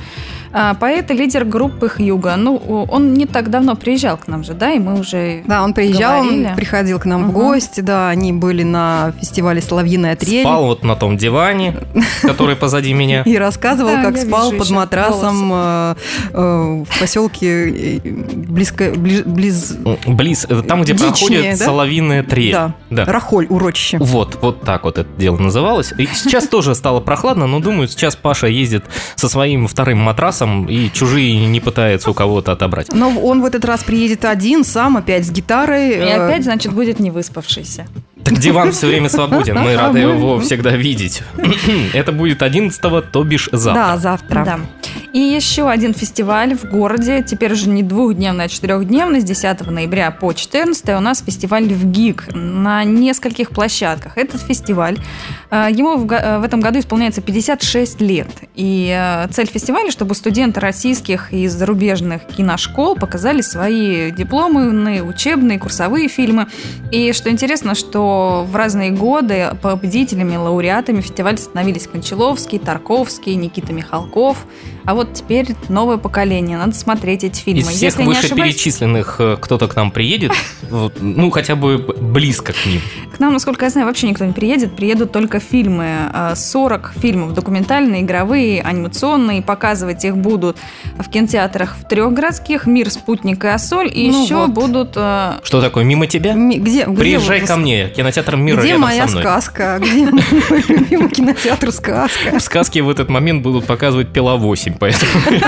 А, 0.54 0.74
поэт 0.74 1.12
и 1.12 1.13
лидер 1.13 1.46
группы 1.46 1.89
Хьюга. 1.89 2.36
Ну, 2.36 2.56
он 2.89 3.13
не 3.13 3.25
так 3.25 3.50
давно 3.50 3.75
приезжал 3.75 4.18
к 4.18 4.27
нам 4.27 4.44
же, 4.44 4.54
да, 4.54 4.72
и 4.72 4.80
мы 4.80 5.00
уже 5.00 5.44
Да, 5.46 5.63
он 5.63 5.74
приезжал, 5.74 6.24
говорили. 6.24 6.46
он 6.48 6.56
приходил 6.56 7.00
к 7.00 7.06
нам 7.06 7.24
в 7.24 7.27
Мгм. 7.27 7.34
гости, 7.34 7.82
да, 7.82 8.10
они 8.10 8.34
были 8.34 8.63
на 8.63 9.13
фестивале 9.20 9.62
«Соловьиная 9.62 10.16
трель». 10.16 10.44
Спал 10.44 10.66
вот 10.66 10.84
на 10.84 10.96
том 10.96 11.18
диване, 11.18 11.75
который 12.22 12.56
позади 12.56 12.94
меня. 12.94 13.22
И 13.25 13.38
рассказывал, 13.38 13.94
как 14.01 14.18
спал 14.18 14.51
под 14.51 14.70
матрасом 14.70 15.50
э, 15.54 15.96
э, 16.34 16.84
в 16.89 17.00
поселке 17.00 17.98
э, 17.98 18.00
близко, 18.04 18.86
бли- 18.92 19.24
близ... 19.27 19.75
Близ, 20.06 20.48
там, 20.68 20.84
где 20.84 20.94
проходит 20.96 21.58
да? 21.60 21.66
соловиная 21.66 22.24
трель. 22.24 22.51
Да, 22.54 22.74
Да. 22.89 23.06
Рахоль, 23.06 23.48
урочище. 23.50 23.98
Вот, 24.00 24.38
вот 24.42 24.62
так 24.62 24.84
вот 24.84 24.98
это 24.98 25.10
дело 25.18 25.38
называлось. 25.38 25.94
И 25.98 26.06
сейчас 26.08 26.48
тоже 26.48 26.75
стало 26.75 27.00
прохладно, 27.00 27.48
но 27.48 27.60
думаю, 27.60 27.88
сейчас 27.88 28.16
Паша 28.16 28.48
ездит 28.48 28.86
со 29.16 29.27
своим 29.30 29.68
вторым 29.68 30.00
матрасом 30.00 30.37
и 30.46 30.91
чужие 30.91 31.46
не 31.46 31.60
пытается 31.60 32.12
у 32.12 32.13
кого-то 32.13 32.51
отобрать. 32.51 32.94
Но 32.94 33.10
он 33.10 33.41
в 33.41 33.46
этот 33.46 33.65
раз 33.65 33.84
приедет 33.84 34.25
один, 34.25 34.63
сам, 34.63 34.98
опять 34.98 35.25
с 35.25 35.32
гитарой. 35.32 35.89
И 35.89 35.94
э, 35.94 36.25
опять, 36.25 36.44
значит, 36.44 36.74
будет 36.74 37.00
не 37.00 37.12
выспавшийся. 37.12 37.88
Так 38.24 38.38
диван 38.39 38.72
все 38.72 38.88
время 38.88 39.10
свободен, 39.10 39.58
мы 39.58 39.75
рады 39.75 40.00
его 40.00 40.39
всегда 40.39 40.72
видеть. 40.72 41.24
Это 41.94 42.12
будет 42.12 42.41
11 42.41 42.82
то 43.12 43.24
бишь 43.24 43.50
завтра. 43.51 43.84
Да, 43.84 43.98
завтра. 43.98 44.44
Да. 44.46 44.60
И 45.14 45.20
еще 45.20 45.70
один 45.70 45.94
фестиваль 45.94 46.56
в 46.56 46.66
городе, 46.66 47.24
теперь 47.24 47.54
уже 47.54 47.70
не 47.70 47.82
двухдневный, 47.82 48.46
а 48.46 48.48
четырехдневный, 48.48 49.22
с 49.22 49.24
10 49.24 49.68
ноября 49.68 50.12
по 50.12 50.34
14 50.34 50.90
у 50.90 51.00
нас 51.00 51.24
фестиваль 51.26 51.66
в 51.66 51.86
ГИК 51.86 52.30
на 52.34 52.84
нескольких 52.84 53.52
площадках. 53.52 54.18
Этот 54.18 54.42
фестиваль, 54.42 54.98
э, 55.50 55.68
ему 55.72 56.06
э, 56.06 56.40
в 56.40 56.44
этом 56.44 56.60
году 56.60 56.80
исполняется 56.80 57.22
56 57.22 58.02
лет. 58.02 58.28
И 58.56 58.94
э, 58.94 59.28
цель 59.32 59.48
фестиваля, 59.48 59.92
чтобы 59.92 60.14
студенты 60.14 60.60
российских 60.60 61.34
и 61.34 61.48
зарубежных 61.48 62.26
киношкол 62.26 62.96
показали 62.96 63.42
свои 63.42 64.12
дипломы, 64.12 65.02
учебные, 65.02 65.58
курсовые 65.58 66.10
фильмы. 66.10 66.48
И 66.92 67.14
что 67.14 67.30
интересно, 67.30 67.76
что 67.76 68.46
в 68.50 68.56
разные 68.56 68.92
годы 68.92 69.52
победителями, 69.62 70.36
лауреатами 70.36 71.02
фестиваля 71.02 71.38
становились 71.38 71.88
Кончаловский, 71.88 72.60
Тарковский, 72.60 73.36
Никита 73.36 73.72
Михалков. 73.72 74.46
А 74.86 74.97
вот 74.98 75.13
теперь 75.13 75.56
новое 75.70 75.98
поколение, 75.98 76.58
надо 76.58 76.74
смотреть 76.75 77.24
эти 77.24 77.39
фильмы. 77.42 77.62
Из 77.62 77.68
всех 77.70 77.82
Если 77.82 78.04
не 78.04 78.12
ошибаюсь, 78.12 78.32
вышеперечисленных 78.32 79.16
э, 79.20 79.38
кто-то 79.39 79.68
к 79.68 79.75
нам 79.75 79.92
приедет, 79.92 80.32
вот, 80.70 80.96
ну 81.00 81.30
хотя 81.32 81.56
бы 81.56 81.77
близко 81.77 82.54
к 82.54 82.66
ним. 82.66 82.82
к 83.16 83.20
нам, 83.20 83.34
насколько 83.34 83.66
я 83.66 83.72
знаю, 83.72 83.88
вообще 83.88 84.08
никто 84.10 84.25
не 84.25 84.34
приедет. 84.34 84.75
Приедут 84.75 85.12
только 85.12 85.39
фильмы. 85.39 86.10
э, 86.13 86.34
40 86.36 86.94
фильмов 87.00 87.34
документальные, 87.34 88.01
игровые, 88.01 88.62
анимационные. 88.62 89.42
Показывать 89.42 90.04
их 90.04 90.18
будут 90.18 90.58
в 90.98 91.10
кинотеатрах 91.10 91.77
в 91.80 91.88
трех 91.88 92.12
городских. 92.13 92.66
«Мир», 92.66 92.89
«Спутник» 92.89 93.44
и 93.46 93.48
«Ассоль». 93.48 93.89
И 93.94 94.10
Ну 94.12 94.24
еще 94.25 94.36
вот. 94.36 94.50
будут... 94.51 94.94
э, 94.96 95.34
Что 95.44 95.62
такое, 95.62 95.84
мимо 95.84 96.08
тебя? 96.08 96.34
Ми- 96.34 96.58
Где, 96.60 96.86
где 96.86 96.98
Приезжай 97.00 97.39
вот 97.42 97.48
ко 97.48 97.56
мне, 97.58 97.89
кинотеатр 97.89 98.36
«Мира» 98.36 98.60
Где 98.62 98.77
моя 98.77 99.06
со 99.06 99.12
мной. 99.12 99.24
сказка? 99.24 99.80
Где 99.80 100.06
мой 100.12 100.63
любимый 100.68 101.10
кинотеатр 101.10 101.72
сказка? 101.72 102.39
В 102.39 102.42
сказке 102.42 102.82
в 102.82 102.89
этот 102.89 103.10
момент 103.10 103.44
будут 103.44 103.66
показывать 103.66 104.12
«Пила 104.12 104.36
8», 104.38 104.77
поэтому 104.91 105.41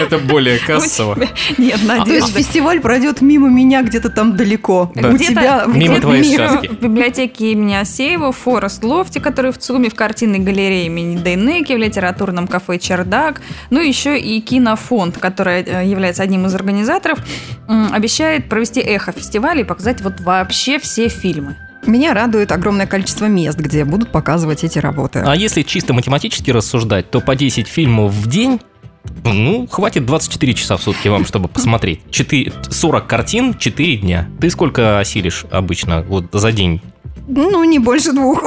это 0.00 0.18
более 0.18 0.58
кассово. 0.58 1.16
Нет, 1.16 1.28
То 1.58 1.66
есть 1.68 1.84
Надежда. 1.86 2.32
фестиваль 2.32 2.80
пройдет 2.80 3.20
мимо 3.20 3.48
меня 3.48 3.82
где-то 3.82 4.10
там 4.10 4.36
далеко. 4.36 4.90
Да. 4.94 5.08
У 5.08 5.12
Где-то- 5.14 5.30
тебя 5.32 5.64
Мимо 5.66 6.00
твоей 6.00 6.24
сказки. 6.34 6.68
В 6.68 6.80
библиотеке 6.82 7.52
имени 7.52 7.74
Асеева, 7.74 8.32
Форест 8.32 8.82
Лофте, 8.84 9.20
который 9.20 9.52
в 9.52 9.58
ЦУМе, 9.58 9.90
в 9.90 9.94
картинной 9.94 10.38
галерее 10.38 10.86
имени 10.86 11.16
Дейнеки, 11.16 11.72
в 11.72 11.78
литературном 11.78 12.46
кафе 12.46 12.78
«Чердак», 12.78 13.40
ну 13.70 13.80
и 13.80 13.88
еще 13.88 14.18
и 14.18 14.40
кинофонд, 14.40 15.18
который 15.18 15.62
э, 15.62 15.86
является 15.86 16.22
одним 16.22 16.46
из 16.46 16.54
организаторов, 16.54 17.18
обещает 17.92 18.48
провести 18.48 18.80
эхо 18.80 19.12
фестиваля 19.12 19.60
и 19.60 19.64
показать 19.64 20.00
вот 20.02 20.20
вообще 20.20 20.78
все 20.78 21.08
фильмы. 21.08 21.56
Меня 21.86 22.14
радует 22.14 22.52
огромное 22.52 22.86
количество 22.86 23.26
мест, 23.26 23.58
где 23.58 23.84
будут 23.84 24.10
показывать 24.10 24.64
эти 24.64 24.78
работы. 24.78 25.22
А 25.24 25.34
если 25.34 25.62
чисто 25.62 25.92
математически 25.92 26.50
рассуждать, 26.50 27.10
то 27.10 27.20
по 27.20 27.36
10 27.36 27.66
фильмов 27.66 28.12
в 28.12 28.28
день 28.28 28.60
ну, 29.24 29.66
хватит 29.70 30.06
24 30.06 30.54
часа 30.54 30.76
в 30.76 30.82
сутки 30.82 31.08
вам, 31.08 31.24
чтобы 31.24 31.48
посмотреть. 31.48 32.00
4, 32.10 32.52
40 32.70 33.06
картин, 33.06 33.54
4 33.54 33.96
дня. 33.98 34.28
Ты 34.40 34.50
сколько 34.50 34.98
осилишь 34.98 35.44
обычно 35.50 36.02
вот 36.02 36.26
за 36.32 36.52
день? 36.52 36.80
Ну, 37.26 37.64
не 37.64 37.78
больше 37.78 38.12
двух. 38.12 38.44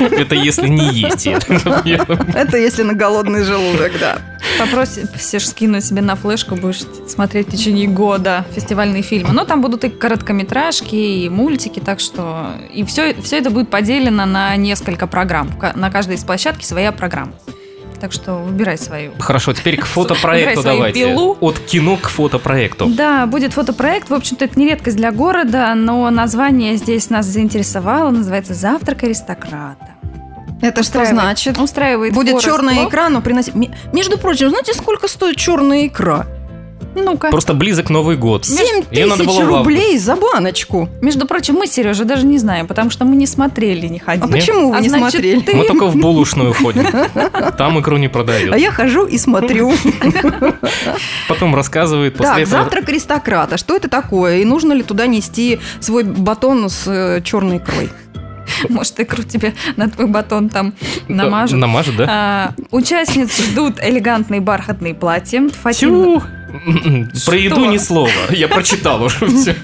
Это 0.00 0.34
если 0.34 0.68
не 0.68 0.92
есть. 0.92 1.26
Это 1.26 2.56
если 2.56 2.82
на 2.82 2.94
голодный 2.94 3.42
желудок, 3.42 3.92
да. 3.98 4.18
Попросишь 4.58 5.48
скинуть 5.48 5.84
себе 5.84 6.02
на 6.02 6.14
флешку, 6.14 6.54
будешь 6.54 6.82
смотреть 7.08 7.48
в 7.48 7.50
течение 7.50 7.88
года 7.88 8.44
фестивальные 8.54 9.02
фильмы. 9.02 9.32
Но 9.32 9.44
там 9.44 9.60
будут 9.60 9.84
и 9.84 9.88
короткометражки, 9.88 10.94
и 10.94 11.28
мультики, 11.28 11.80
так 11.80 12.00
что... 12.00 12.52
И 12.72 12.84
все, 12.84 13.14
все 13.22 13.38
это 13.38 13.50
будет 13.50 13.70
поделено 13.70 14.24
на 14.24 14.54
несколько 14.56 15.06
программ. 15.06 15.50
На 15.74 15.90
каждой 15.90 16.16
из 16.16 16.24
площадки 16.24 16.64
своя 16.64 16.92
программа. 16.92 17.32
Так 18.02 18.10
что 18.10 18.34
выбирай 18.34 18.76
свою. 18.78 19.12
Хорошо, 19.20 19.52
теперь 19.52 19.76
к 19.80 19.84
фотопроекту 19.86 20.64
давайте. 20.64 21.04
пилу. 21.06 21.38
От 21.40 21.60
кино 21.60 21.96
к 21.96 22.08
фотопроекту. 22.08 22.86
Да, 22.86 23.26
будет 23.26 23.52
фотопроект. 23.52 24.10
В 24.10 24.14
общем-то, 24.14 24.44
это 24.44 24.58
не 24.58 24.66
редкость 24.66 24.96
для 24.96 25.12
города, 25.12 25.72
но 25.76 26.10
название 26.10 26.74
здесь 26.78 27.10
нас 27.10 27.26
заинтересовало. 27.26 28.10
Называется 28.10 28.54
«Завтрак 28.54 29.04
аристократа». 29.04 29.86
Это 30.60 30.82
что 30.82 31.04
значит? 31.04 31.58
Устраивает 31.58 32.12
Будет 32.12 32.40
черная 32.40 32.88
икра, 32.88 33.08
но 33.08 33.20
приносить... 33.20 33.54
Ме- 33.54 33.70
Между 33.92 34.18
прочим, 34.18 34.48
знаете, 34.48 34.74
сколько 34.74 35.06
стоит 35.06 35.36
черная 35.36 35.86
икра? 35.86 36.26
Ну-ка. 36.94 37.30
Просто 37.30 37.54
близок 37.54 37.90
Новый 37.90 38.16
год. 38.16 38.44
7 38.44 38.84
Её 38.90 39.06
надо 39.06 39.24
тысяч 39.24 39.38
было 39.38 39.58
рублей 39.58 39.98
за 39.98 40.16
баночку. 40.16 40.88
Между 41.00 41.26
прочим, 41.26 41.54
мы, 41.54 41.66
Сережа, 41.66 42.04
даже 42.04 42.26
не 42.26 42.38
знаем, 42.38 42.66
потому 42.66 42.90
что 42.90 43.04
мы 43.04 43.16
не 43.16 43.26
смотрели, 43.26 43.86
не 43.86 43.98
А 44.00 44.04
ходили. 44.04 44.32
почему 44.32 44.70
вы 44.70 44.76
А 44.76 44.80
не 44.80 44.88
значит, 44.88 45.12
смотрели? 45.12 45.40
ты- 45.40 45.56
Мы 45.56 45.64
только 45.64 45.86
в 45.86 45.96
булочную 45.96 46.52
ходим. 46.54 46.86
Там 47.56 47.80
икру 47.80 47.96
не 47.96 48.08
продают. 48.08 48.52
А 48.52 48.58
я 48.58 48.70
хожу 48.70 49.06
и 49.06 49.18
смотрю. 49.18 49.72
Потом 51.28 51.54
рассказывает 51.54 52.14
после 52.16 52.32
Так, 52.32 52.38
этого... 52.42 52.62
завтрак 52.62 52.88
аристократа. 52.88 53.56
Что 53.56 53.76
это 53.76 53.88
такое? 53.88 54.38
И 54.38 54.44
нужно 54.44 54.72
ли 54.72 54.82
туда 54.82 55.06
нести 55.06 55.60
свой 55.80 56.04
батон 56.04 56.68
с 56.68 56.84
э, 56.86 57.20
черной 57.22 57.58
икрой? 57.58 57.90
Может, 58.68 59.00
икру 59.00 59.22
тебе 59.22 59.54
на 59.76 59.88
твой 59.88 60.06
батон 60.08 60.48
там 60.48 60.74
Да, 61.08 61.14
намажут. 61.14 61.58
Намажут, 61.58 61.96
да? 61.96 62.06
А, 62.08 62.52
участниц 62.70 63.38
ждут 63.40 63.76
элегантные 63.82 64.40
бархатные 64.40 64.94
платья, 64.94 65.42
фатин- 65.62 66.20
Тю! 66.20 66.22
Про 67.26 67.36
еду 67.36 67.64
ни 67.66 67.78
слова. 67.78 68.10
Я 68.30 68.48
прочитал 68.48 69.02
уже 69.02 69.26
все. 69.26 69.54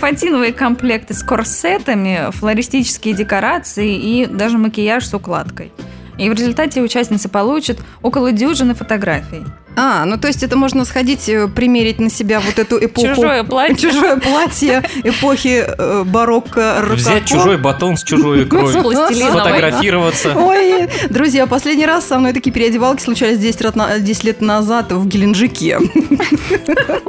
фатиновые 0.00 0.52
комплекты 0.52 1.14
с 1.14 1.22
корсетами, 1.22 2.30
флористические 2.32 3.14
декорации 3.14 3.94
и 3.96 4.26
даже 4.26 4.58
макияж 4.58 5.04
с 5.06 5.14
укладкой. 5.14 5.72
И 6.18 6.30
в 6.30 6.32
результате 6.32 6.80
участницы 6.80 7.28
получат 7.28 7.78
около 8.02 8.32
дюжины 8.32 8.74
фотографий. 8.74 9.44
А, 9.76 10.04
ну 10.06 10.16
то 10.16 10.26
есть 10.28 10.42
это 10.42 10.56
можно 10.56 10.84
сходить, 10.84 11.28
э, 11.28 11.48
примерить 11.48 12.00
на 12.00 12.10
себя 12.10 12.40
вот 12.40 12.58
эту 12.58 12.82
эпоху. 12.84 13.08
Чужое 13.08 13.44
платье. 13.44 13.76
Чужое 13.76 14.16
платье 14.16 14.82
эпохи 15.04 15.64
э, 15.66 16.02
барокко, 16.04 16.76
рококо. 16.80 16.94
Взять 16.96 17.26
чужой 17.26 17.58
батон 17.58 17.96
с 17.96 18.02
чужой 18.02 18.44
икрой. 18.44 18.72
Сфотографироваться. 18.72 20.34
Ой, 20.36 20.88
друзья, 21.10 21.46
последний 21.46 21.86
раз 21.86 22.06
со 22.06 22.18
мной 22.18 22.32
такие 22.32 22.52
переодевалки 22.52 23.02
случались 23.02 23.38
10 23.38 23.60
лет, 23.62 23.76
на- 23.76 23.98
10 23.98 24.24
лет 24.24 24.40
назад 24.40 24.92
в 24.92 25.06
Геленджике. 25.06 25.78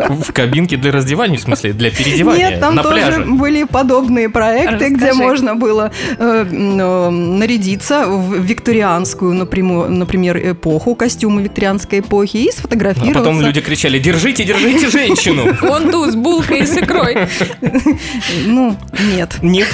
В 0.10 0.32
кабинке 0.34 0.78
для 0.78 0.92
раздевания, 0.92 1.38
в 1.38 1.42
смысле, 1.42 1.74
для 1.74 1.92
переодевания. 1.92 2.50
Нет, 2.52 2.60
там 2.60 2.76
на 2.76 2.84
тоже 2.84 2.96
пляже. 2.96 3.24
были 3.26 3.64
подобные 3.64 4.30
проекты, 4.30 4.90
где 4.90 5.14
можно 5.14 5.56
было 5.56 5.92
э, 6.18 6.46
э, 6.50 7.10
нарядиться 7.10 8.06
в 8.08 8.36
викторианскую, 8.36 9.34
напрямую- 9.34 9.90
например, 9.90 10.38
эпоху, 10.52 10.96
костюмы 10.96 11.42
викторианской 11.44 12.00
эпохи 12.00 12.38
и 12.38 12.52
А 12.58 12.60
сфотографироваться. 12.60 13.20
потом 13.20 13.42
люди 13.42 13.62
кричали, 13.62 14.00
держите, 14.00 14.44
держите 14.44 14.90
женщину. 14.90 15.46
Вон 15.62 15.92
тут 15.92 16.12
с 16.12 16.16
булкой 16.16 16.60
и 16.62 16.66
с 16.66 16.78
икрой. 16.78 17.18
Ну, 18.46 18.76
нет. 19.16 19.38
Нет, 19.42 19.68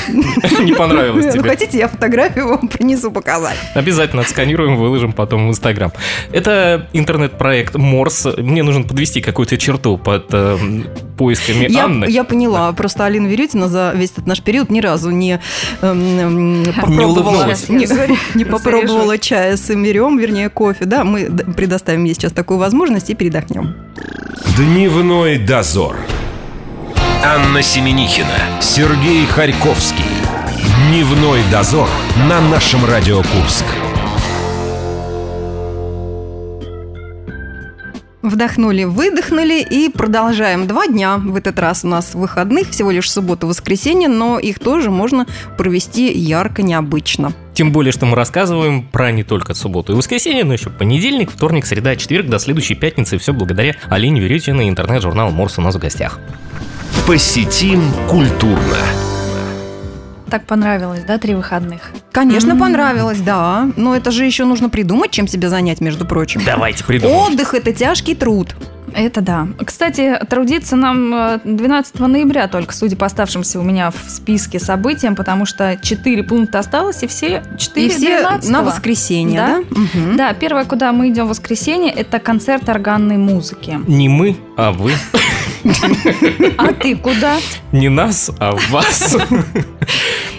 не 0.62 0.74
понравилось 0.74 1.26
Ну, 1.26 1.32
тебе. 1.32 1.50
Хотите, 1.50 1.78
я 1.78 1.88
фотографию 1.88 2.48
вам 2.48 2.68
принесу 2.68 3.12
показать. 3.12 3.58
Обязательно 3.74 4.22
отсканируем, 4.22 4.78
выложим 4.78 5.14
потом 5.14 5.48
в 5.48 5.50
Инстаграм. 5.50 5.92
Это 6.32 6.88
интернет-проект 6.94 7.76
Морс. 7.76 8.28
Мне 8.38 8.64
нужно 8.64 8.84
подвести 8.84 9.22
какую-то 9.22 9.58
черту 9.58 9.98
под 9.98 10.28
э, 10.32 10.58
поисками 11.18 11.68
Я, 11.70 11.86
Анны. 11.86 12.06
я 12.10 12.24
поняла, 12.24 12.72
просто 12.74 13.06
Алина 13.06 13.28
Верютина 13.28 13.68
за 13.68 13.94
весь 13.96 14.12
этот 14.12 14.28
наш 14.28 14.42
период 14.42 14.70
ни 14.70 14.80
разу 14.80 15.10
не, 15.12 15.40
эм, 15.82 16.20
эм, 16.20 16.74
попробовала, 16.74 17.12
улыбнулась. 17.12 17.70
не, 18.36 18.46
попробовала 18.46 19.18
чая 19.18 19.58
с 19.58 19.70
имбирем, 19.72 20.18
вернее 20.18 20.50
кофе. 20.50 20.86
Да, 20.86 21.04
мы 21.04 21.26
предоставим 21.56 22.04
ей 22.04 22.14
сейчас 22.14 22.32
такую 22.32 22.60
возможность 22.60 23.10
и 23.10 23.16
передохнем. 23.16 23.76
Дневной 24.58 25.38
дозор. 25.38 25.98
Анна 27.24 27.62
Семенихина, 27.62 28.62
Сергей 28.62 29.26
Харьковский. 29.26 30.04
Дневной 30.90 31.40
дозор 31.52 31.88
на 32.28 32.42
нашем 32.42 32.86
Радио 32.86 33.18
Курск. 33.18 33.66
Вдохнули, 38.24 38.86
выдохнули 38.86 39.60
и 39.60 39.90
продолжаем. 39.90 40.66
Два 40.66 40.88
дня 40.88 41.18
в 41.18 41.36
этот 41.36 41.60
раз 41.60 41.84
у 41.84 41.90
нас 41.90 42.16
выходных, 42.16 42.70
всего 42.70 42.90
лишь 42.90 43.12
суббота, 43.12 43.48
воскресенье, 43.48 44.08
но 44.08 44.40
их 44.40 44.60
тоже 44.60 44.92
можно 44.92 45.28
провести 45.58 46.10
ярко, 46.10 46.64
необычно. 46.64 47.34
Тем 47.54 47.74
более, 47.74 47.92
что 47.92 48.06
мы 48.06 48.16
рассказываем 48.16 48.84
про 48.88 49.12
не 49.12 49.26
только 49.26 49.54
субботу 49.54 49.92
и 49.92 49.96
воскресенье, 49.98 50.46
но 50.46 50.54
еще 50.54 50.70
понедельник, 50.70 51.32
вторник, 51.32 51.66
среда, 51.66 51.98
четверг 51.98 52.28
до 52.28 52.40
следующей 52.40 52.76
пятницы. 52.76 53.18
И 53.18 53.20
все 53.20 53.34
благодаря 53.34 53.76
Алине 53.90 54.22
Верютиной, 54.22 54.70
интернет-журнал 54.70 55.30
Морс 55.32 55.58
у 55.58 55.62
нас 55.62 55.76
в 55.76 55.80
гостях. 55.80 56.18
Посетим 57.06 57.84
культурно. 58.08 58.78
Так 60.34 60.48
понравилось, 60.48 61.04
да, 61.08 61.20
три 61.20 61.36
выходных? 61.36 61.92
Конечно, 62.12 62.54
М. 62.54 62.60
понравилось, 62.60 63.20
да. 63.20 63.70
Но 63.78 63.96
это 63.96 64.10
же 64.10 64.26
еще 64.26 64.46
нужно 64.46 64.68
придумать, 64.68 65.12
чем 65.12 65.28
себя 65.28 65.48
занять, 65.48 65.80
между 65.80 66.06
прочим. 66.06 66.42
Давайте 66.44 66.84
придумаем. 66.84 67.20
Отдых– 67.20 67.54
это 67.54 67.72
тяжкий 67.72 68.16
труд. 68.16 68.56
Это 68.96 69.22
да. 69.22 69.48
Кстати, 69.66 70.20
трудиться 70.30 70.76
нам 70.76 71.14
э, 71.14 71.40
12 71.44 72.00
ноября 72.00 72.48
только, 72.48 72.74
судя 72.74 72.96
по 72.96 73.06
оставшимся 73.06 73.60
у 73.60 73.64
меня 73.64 73.92
в 73.92 74.10
списке 74.10 74.60
событиям, 74.60 75.16
потому 75.16 75.46
что 75.46 75.78
4 75.82 76.24
пункта 76.24 76.60
осталось, 76.60 77.02
и 77.04 77.08
все 77.08 77.44
4 77.58 77.86
И 77.86 77.90
все 77.90 78.22
12-го. 78.22 78.52
на 78.52 78.62
воскресенье, 78.64 79.40
да? 79.40 79.64
Да? 79.70 79.80
Мгм. 79.82 80.18
Да, 80.18 80.34
первое, 80.34 80.66
куда 80.66 80.92
мы 80.92 81.10
идем 81.10 81.26
в 81.26 81.30
воскресенье, 81.30 81.92
это 81.92 82.20
концерт 82.20 82.68
органной 82.70 83.18
музыки. 83.18 83.80
Не 83.88 84.10
мы, 84.10 84.36
а 84.58 84.72
вы. 84.72 84.92
А 86.58 86.74
ты 86.74 86.96
куда? 86.98 87.38
Не 87.72 87.90
нас, 87.90 88.30
а 88.40 88.52
вас. 88.70 89.16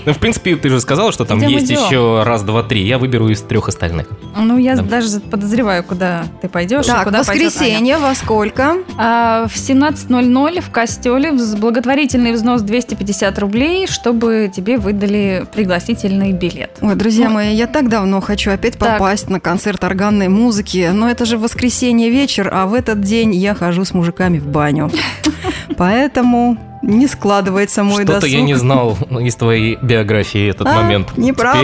Ну, 0.06 0.12
в 0.12 0.18
принципе, 0.18 0.54
ты 0.56 0.68
же 0.68 0.80
сказала, 0.80 1.12
что 1.12 1.24
там 1.24 1.38
Идем, 1.38 1.48
есть 1.48 1.64
идем. 1.70 1.82
еще 1.86 2.22
раз, 2.24 2.42
два, 2.42 2.62
три. 2.62 2.86
Я 2.86 2.98
выберу 2.98 3.28
из 3.30 3.40
трех 3.40 3.68
остальных. 3.68 4.06
Ну, 4.36 4.58
я 4.58 4.76
Да. 4.76 4.82
даже 4.82 5.18
подозреваю, 5.18 5.82
куда 5.82 6.24
ты 6.42 6.48
пойдешь 6.50 6.84
и 6.84 6.88
Так, 6.88 7.04
куда 7.04 7.20
воскресенье 7.20 7.96
во 7.96 8.14
сколько? 8.14 8.33
Аня. 8.34 8.82
А, 8.98 9.46
в 9.46 9.54
17.00 9.54 10.60
в 10.60 10.70
Костеле 10.70 11.32
благотворительный 11.32 12.32
взнос 12.32 12.62
250 12.62 13.38
рублей, 13.38 13.86
чтобы 13.86 14.50
тебе 14.54 14.76
выдали 14.76 15.46
пригласительный 15.54 16.32
билет. 16.32 16.70
Ой, 16.80 16.94
друзья 16.96 17.28
Ну, 17.28 17.34
мои, 17.34 17.54
я 17.54 17.66
так 17.66 17.88
давно 17.88 18.20
хочу 18.20 18.50
опять 18.50 18.76
Так. 18.78 18.98
попасть 18.98 19.30
на 19.30 19.40
концерт 19.40 19.82
органной 19.84 20.28
музыки, 20.28 20.90
но 20.92 21.08
это 21.08 21.24
же 21.24 21.38
воскресенье 21.38 22.10
вечер, 22.10 22.50
а 22.52 22.66
в 22.66 22.74
этот 22.74 23.00
день 23.00 23.34
я 23.34 23.54
хожу 23.54 23.84
с 23.84 23.94
мужиками 23.94 24.38
в 24.38 24.46
баню. 24.46 24.90
Поэтому 25.76 26.58
не 26.86 27.06
складывается 27.06 27.82
мой 27.82 28.04
Что-то 28.04 28.20
досуг. 28.20 28.28
я 28.30 28.40
не 28.42 28.54
знал 28.54 28.96
из 29.20 29.34
твоей 29.36 29.78
биографии 29.80 30.50
этот 30.50 30.66
А, 30.68 30.82
момент. 30.82 31.16
Неправда. 31.16 31.62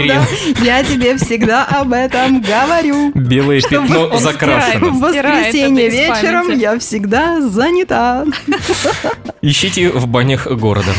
Теперь 0.48 0.66
Я 0.66 0.82
тебе 0.82 1.16
всегда 1.16 1.64
об 1.64 1.92
этом 1.92 2.40
говорю. 2.42 3.12
Белое 3.14 3.60
пятно 3.60 4.06
он 4.06 4.18
закрашено. 4.18 4.88
В 4.88 5.00
воскресенье 5.00 5.88
вечером 5.90 6.50
я 6.58 6.78
всегда 6.78 7.40
занята. 7.40 8.24
Ищите 9.42 9.90
в 9.90 10.06
банях 10.06 10.46
города. 10.46 10.90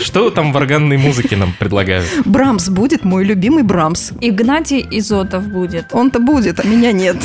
Что 0.00 0.30
там 0.30 0.52
в 0.52 0.56
органной 0.56 0.96
музыке 0.98 1.36
нам 1.36 1.52
предлагают? 1.58 2.06
Брамс 2.24 2.68
будет 2.68 3.04
мой 3.04 3.24
любимый 3.24 3.62
Брамс. 3.62 4.12
Игнатий 4.20 4.86
Изотов 4.90 5.44
будет. 5.48 5.86
Он-то 5.92 6.18
будет, 6.20 6.60
а 6.60 6.66
меня 6.66 6.92
нет. 6.92 7.16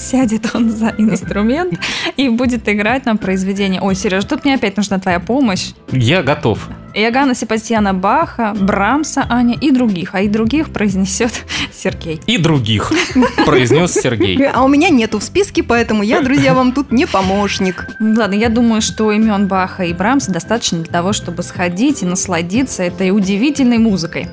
Сядет 0.00 0.54
он 0.54 0.70
за 0.70 0.94
инструмент 0.96 1.78
и 2.16 2.30
будет 2.30 2.68
играть 2.68 3.04
нам 3.04 3.18
произведение. 3.18 3.82
Ой, 3.82 3.94
Сереж, 3.94 4.24
тут 4.24 4.44
мне 4.44 4.54
опять 4.54 4.78
нужна 4.78 4.98
твоя 4.98 5.20
помощь. 5.20 5.72
Я 5.92 6.22
готов. 6.22 6.68
Иоганна 6.94 7.34
Себастьяна 7.34 7.92
Баха, 7.92 8.54
Брамса, 8.58 9.26
Аня 9.28 9.56
и 9.60 9.70
других. 9.70 10.14
А 10.14 10.22
и 10.22 10.28
других 10.28 10.70
произнесет 10.70 11.44
Сергей. 11.72 12.20
И 12.26 12.38
других, 12.38 12.90
произнес 13.46 13.92
Сергей. 13.92 14.42
А 14.46 14.62
у 14.64 14.68
меня 14.68 14.88
нету 14.88 15.18
в 15.18 15.22
списке, 15.22 15.62
поэтому 15.62 16.02
я, 16.02 16.22
друзья, 16.22 16.54
вам 16.54 16.72
тут 16.72 16.92
не 16.92 17.06
помощник. 17.06 17.86
Ладно, 18.00 18.34
я 18.34 18.48
думаю, 18.48 18.80
что 18.80 19.12
имен 19.12 19.48
Баха 19.48 19.84
и 19.84 19.92
Брамса 19.92 20.32
достаточно 20.32 20.78
для 20.78 20.90
того, 20.90 21.12
чтобы 21.12 21.42
сходить 21.42 22.02
и 22.02 22.06
насладиться 22.06 22.82
этой 22.82 23.10
удивительной 23.10 23.78
музыкой. 23.78 24.28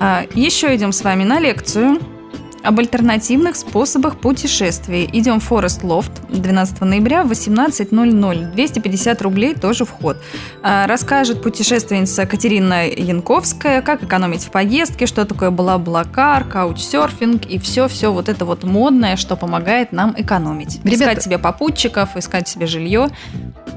А, 0.00 0.24
еще 0.34 0.74
идем 0.74 0.90
с 0.92 1.02
вами 1.02 1.22
на 1.24 1.38
лекцию 1.38 2.00
об 2.62 2.78
альтернативных 2.78 3.56
способах 3.56 4.16
путешествий. 4.18 5.08
Идем 5.12 5.40
в 5.40 5.44
Форест 5.44 5.82
Лофт 5.82 6.12
12 6.28 6.80
ноября 6.82 7.24
в 7.24 7.30
18.00. 7.30 8.52
250 8.52 9.22
рублей 9.22 9.54
тоже 9.54 9.84
вход. 9.84 10.16
А, 10.62 10.86
Расскажет 10.86 11.42
путешественница 11.42 12.26
Катерина 12.26 12.86
Янковская, 12.88 13.82
как 13.82 14.02
экономить 14.04 14.44
в 14.44 14.50
поездке, 14.50 15.06
что 15.06 15.24
такое 15.24 15.50
бла-блакар, 15.50 16.44
каучсерфинг 16.44 17.46
и 17.46 17.58
все-все 17.58 18.12
вот 18.12 18.28
это 18.28 18.44
вот 18.44 18.64
модное, 18.64 19.16
что 19.16 19.36
помогает 19.36 19.92
нам 19.92 20.14
экономить. 20.16 20.80
Ребята- 20.84 21.02
Искать 21.02 21.22
себе 21.22 21.38
попутчиков, 21.38 22.16
искать 22.16 22.48
себе 22.48 22.66
жилье. 22.66 23.08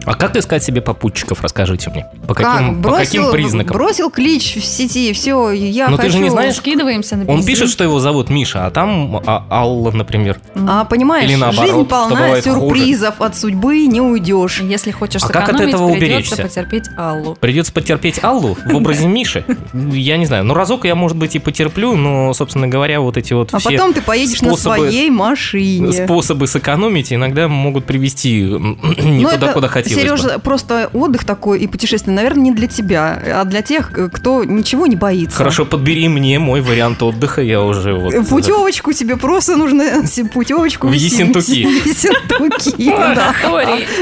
А 0.06 0.14
как 0.14 0.36
искать 0.36 0.64
себе 0.64 0.82
попутчиков, 0.82 1.42
расскажите 1.42 1.90
мне. 1.90 2.06
По 2.28 2.36
Как? 2.36 2.60
каким, 2.60 2.84
по 2.84 2.92
каким 2.92 3.32
признакам? 3.32 3.76
Бросил 3.76 4.12
клич 4.12 4.56
в 4.58 4.64
сети, 4.66 5.12
все, 5.14 5.52
я 5.52 5.88
ты 5.88 5.98
хочу... 5.98 6.12
же 6.12 6.20
не 6.20 6.30
знаешь, 6.30 6.56
Скидываемся 6.56 7.16
на 7.16 7.26
Он 7.32 7.44
пишет, 7.44 7.70
что 7.70 7.84
его 7.84 8.00
зовут 8.00 8.30
Миша, 8.30 8.66
а 8.68 8.72
там 8.76 9.22
а, 9.26 9.48
Алла, 9.50 9.92
например. 9.92 10.38
А 10.68 10.84
понимаешь, 10.84 11.30
Или 11.30 11.38
наоборот, 11.38 11.72
жизнь 11.72 11.86
полна 11.86 12.42
сюрпризов, 12.42 13.22
от 13.22 13.38
судьбы 13.38 13.86
не 13.88 14.02
уйдешь. 14.02 14.60
Если 14.60 14.92
хочешь 14.92 15.24
А 15.24 15.30
как 15.30 15.48
от 15.48 15.62
этого 15.62 15.92
придется 15.94 16.36
уберечься? 16.36 16.42
потерпеть 16.44 16.90
Аллу. 16.98 17.36
Придется 17.40 17.72
потерпеть 17.72 18.22
Аллу 18.22 18.58
в 18.66 18.76
образе 18.76 19.08
Миши. 19.08 19.46
Я 19.74 20.18
не 20.18 20.26
знаю. 20.26 20.44
Ну, 20.44 20.54
разок 20.54 20.84
я, 20.84 20.94
может 20.94 21.18
быть, 21.18 21.36
и 21.38 21.40
потерплю, 21.40 21.96
но, 21.96 22.34
собственно 22.34 22.68
говоря, 22.68 23.00
вот 23.00 23.16
эти 23.16 23.32
вот 23.32 23.54
А 23.54 23.60
все 23.60 23.72
потом 23.72 23.94
ты 23.94 24.02
поедешь 24.02 24.42
на 24.42 24.50
способы- 24.50 24.76
своей 24.76 25.10
машине. 25.10 25.94
способы 25.94 26.46
сэкономить 26.48 27.14
иногда 27.14 27.48
могут 27.48 27.86
привести 27.86 28.42
не 28.44 29.24
Ну, 29.24 29.30
туда, 29.30 29.36
это, 29.48 29.54
куда 29.54 29.68
хотелось 29.70 30.04
бы. 30.04 30.18
Сережа, 30.18 30.40
просто 30.40 30.90
отдых 30.92 31.24
такой 31.24 31.60
и 31.60 31.68
путешествие, 31.68 32.14
наверное, 32.14 32.44
не 32.44 32.52
для 32.52 32.68
тебя, 32.68 33.22
а 33.26 33.46
для 33.46 33.62
тех, 33.62 33.90
кто 34.12 34.44
ничего 34.44 34.86
не 34.86 34.98
боится. 34.98 35.38
Хорошо, 35.38 35.66
подбери 35.66 36.10
мне 36.10 36.40
мой 36.40 36.60
вариант 36.60 37.02
отдыха, 37.02 37.42
я 37.42 37.62
уже 37.62 37.94
вот... 37.94 38.14
Э, 38.14 38.22
Путевочку 38.66 38.94
тебе 38.94 39.16
просто 39.16 39.58
нужно 39.58 40.08
с- 40.08 40.24
путевочку 40.30 40.88
В 40.88 40.92
Ессентуки. 40.92 41.66
в 41.68 41.86
Ессентуки, 41.86 42.90
да. 42.90 43.36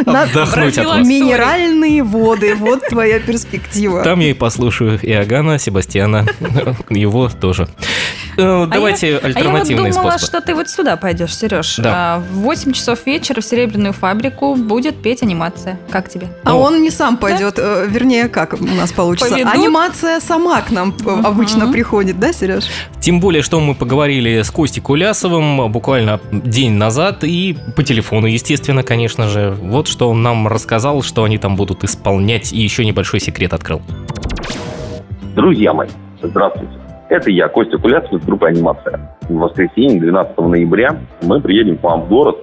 На 0.06 0.22
Отдохнуть 0.24 0.78
от 0.78 0.86
вас. 0.86 0.96
Профилактика. 0.96 1.04
Минеральные 1.04 2.04
воды, 2.04 2.56
вот 2.56 2.88
твоя 2.88 3.20
перспектива. 3.20 4.04
Там 4.04 4.22
я 4.22 4.30
и 4.30 4.34
послушаю 4.34 4.98
Иоганна, 5.02 5.60
Себастьяна, 5.60 6.26
его 6.90 7.28
тоже. 7.28 7.68
Э, 8.38 8.66
Давайте 8.72 9.18
А 9.18 9.28
я 9.30 9.50
вот 9.50 9.68
думала, 9.68 10.18
что 10.18 10.42
ты 10.42 10.56
вот 10.56 10.70
сюда 10.70 10.98
пойдешь, 10.98 11.36
Сереж. 11.38 11.76
Да. 11.78 11.92
А, 11.96 12.20
в 12.20 12.40
8 12.40 12.74
часов 12.74 13.06
вечера 13.06 13.42
в 13.42 13.46
Серебряную 13.46 13.94
фабрику 13.94 14.56
будет 14.56 15.02
петь 15.02 15.22
анимация. 15.22 15.80
Как 15.92 16.10
тебе? 16.10 16.28
А 16.44 16.56
он 16.56 16.82
не 16.82 16.90
сам 16.90 17.18
пойдет, 17.18 17.56
э, 17.58 17.86
вернее, 17.88 18.30
как 18.30 18.54
у 18.54 18.64
нас 18.64 18.92
получится. 18.92 19.30
Поведут? 19.30 19.54
Анимация 19.54 20.20
сама 20.20 20.62
к 20.62 20.72
нам 20.72 20.96
э, 21.06 21.22
обычно 21.24 21.72
приходит, 21.72 22.20
да, 22.20 22.34
Сереж? 22.34 22.66
Тем 23.02 23.20
более, 23.20 23.44
что 23.44 23.60
мы 23.60 23.76
поговорили 23.76 24.42
с 24.42 24.50
Костей 24.54 24.82
Кулясовым 24.82 25.72
буквально 25.72 26.20
день 26.32 26.74
назад 26.74 27.24
и 27.24 27.58
по 27.76 27.84
телефону, 27.84 28.28
естественно, 28.28 28.84
конечно 28.84 29.28
же. 29.28 29.54
Вот 29.60 29.88
что 29.88 30.10
он 30.10 30.22
нам 30.22 30.48
рассказал, 30.48 31.02
что 31.02 31.24
они 31.24 31.38
там 31.38 31.56
будут 31.56 31.84
исполнять, 31.84 32.54
и 32.54 32.62
еще 32.62 32.86
небольшой 32.86 33.20
секрет 33.20 33.54
открыл. 33.54 33.82
Друзья 35.36 35.74
мои, 35.74 35.90
здравствуйте. 36.22 36.72
Это 37.10 37.30
я, 37.32 37.48
Костя 37.48 37.78
Куляцкий 37.78 38.18
из 38.18 38.24
группы 38.24 38.48
«Анимация». 38.48 39.18
В 39.28 39.34
воскресенье, 39.36 40.00
12 40.00 40.38
ноября, 40.38 40.98
мы 41.22 41.42
приедем 41.42 41.78
к 41.78 41.84
вам 41.84 42.04
в 42.04 42.08
город, 42.08 42.38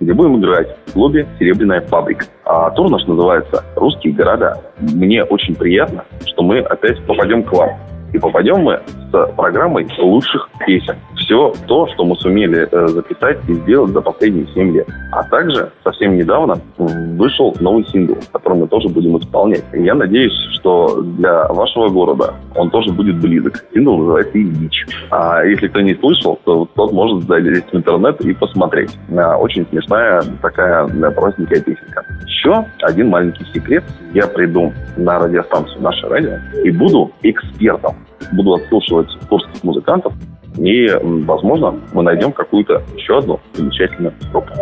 где 0.00 0.12
будем 0.12 0.40
играть 0.40 0.68
в 0.86 0.92
клубе 0.92 1.28
«Серебряная 1.38 1.82
фабрика». 1.82 2.26
А 2.44 2.70
тур 2.70 2.90
наш 2.90 3.06
называется 3.06 3.64
«Русские 3.76 4.12
города». 4.14 4.60
Мне 4.80 5.24
очень 5.24 5.54
приятно, 5.54 6.04
что 6.26 6.42
мы 6.42 6.58
опять 6.60 7.04
попадем 7.06 7.42
к 7.42 7.52
вам. 7.52 7.70
И 8.12 8.18
попадем 8.18 8.62
мы 8.62 8.80
с 9.12 9.32
программой 9.36 9.86
лучших 9.98 10.48
песен. 10.66 10.96
Все 11.16 11.52
то, 11.66 11.86
что 11.88 12.04
мы 12.04 12.16
сумели 12.16 12.68
э, 12.70 12.88
записать 12.88 13.38
и 13.48 13.54
сделать 13.54 13.92
за 13.92 14.00
последние 14.00 14.46
7 14.54 14.72
лет. 14.72 14.88
А 15.12 15.22
также 15.24 15.70
совсем 15.84 16.16
недавно 16.16 16.56
вышел 16.78 17.54
новый 17.60 17.84
сингл, 17.86 18.16
который 18.32 18.58
мы 18.58 18.68
тоже 18.68 18.88
будем 18.88 19.16
исполнять. 19.18 19.64
Я 19.72 19.94
надеюсь, 19.94 20.32
что 20.54 21.02
для 21.02 21.46
вашего 21.48 21.88
города 21.88 22.34
он 22.54 22.70
тоже 22.70 22.92
будет 22.92 23.20
близок. 23.20 23.64
Сингл 23.72 23.98
называется 23.98 24.38
«Ильич». 24.38 24.86
А 25.10 25.44
если 25.44 25.68
кто 25.68 25.80
не 25.80 25.94
слышал, 25.94 26.38
то 26.44 26.66
тот 26.74 26.92
может 26.92 27.24
залезть 27.24 27.70
в 27.72 27.76
интернет 27.76 28.20
и 28.22 28.32
посмотреть. 28.32 28.96
А, 29.16 29.36
Очень 29.36 29.66
смешная 29.68 30.22
такая 30.40 30.86
э, 30.86 31.10
простенькая 31.10 31.60
песенка. 31.60 32.04
Еще 32.26 32.64
один 32.82 33.08
маленький 33.08 33.44
секрет. 33.52 33.84
Я 34.14 34.26
приду 34.26 34.72
на 34.96 35.18
радиостанцию 35.18 35.82
«Наше 35.82 36.08
радио» 36.08 36.38
и 36.64 36.70
буду 36.70 37.12
экспертом. 37.22 37.96
Буду 38.32 38.54
отслушивать 38.54 39.08
курских 39.28 39.64
музыкантов. 39.64 40.12
И, 40.58 40.86
возможно, 41.02 41.74
мы 41.92 42.02
найдем 42.02 42.32
какую-то 42.32 42.82
еще 42.96 43.18
одну 43.18 43.40
замечательную 43.54 44.14
группу. 44.30 44.52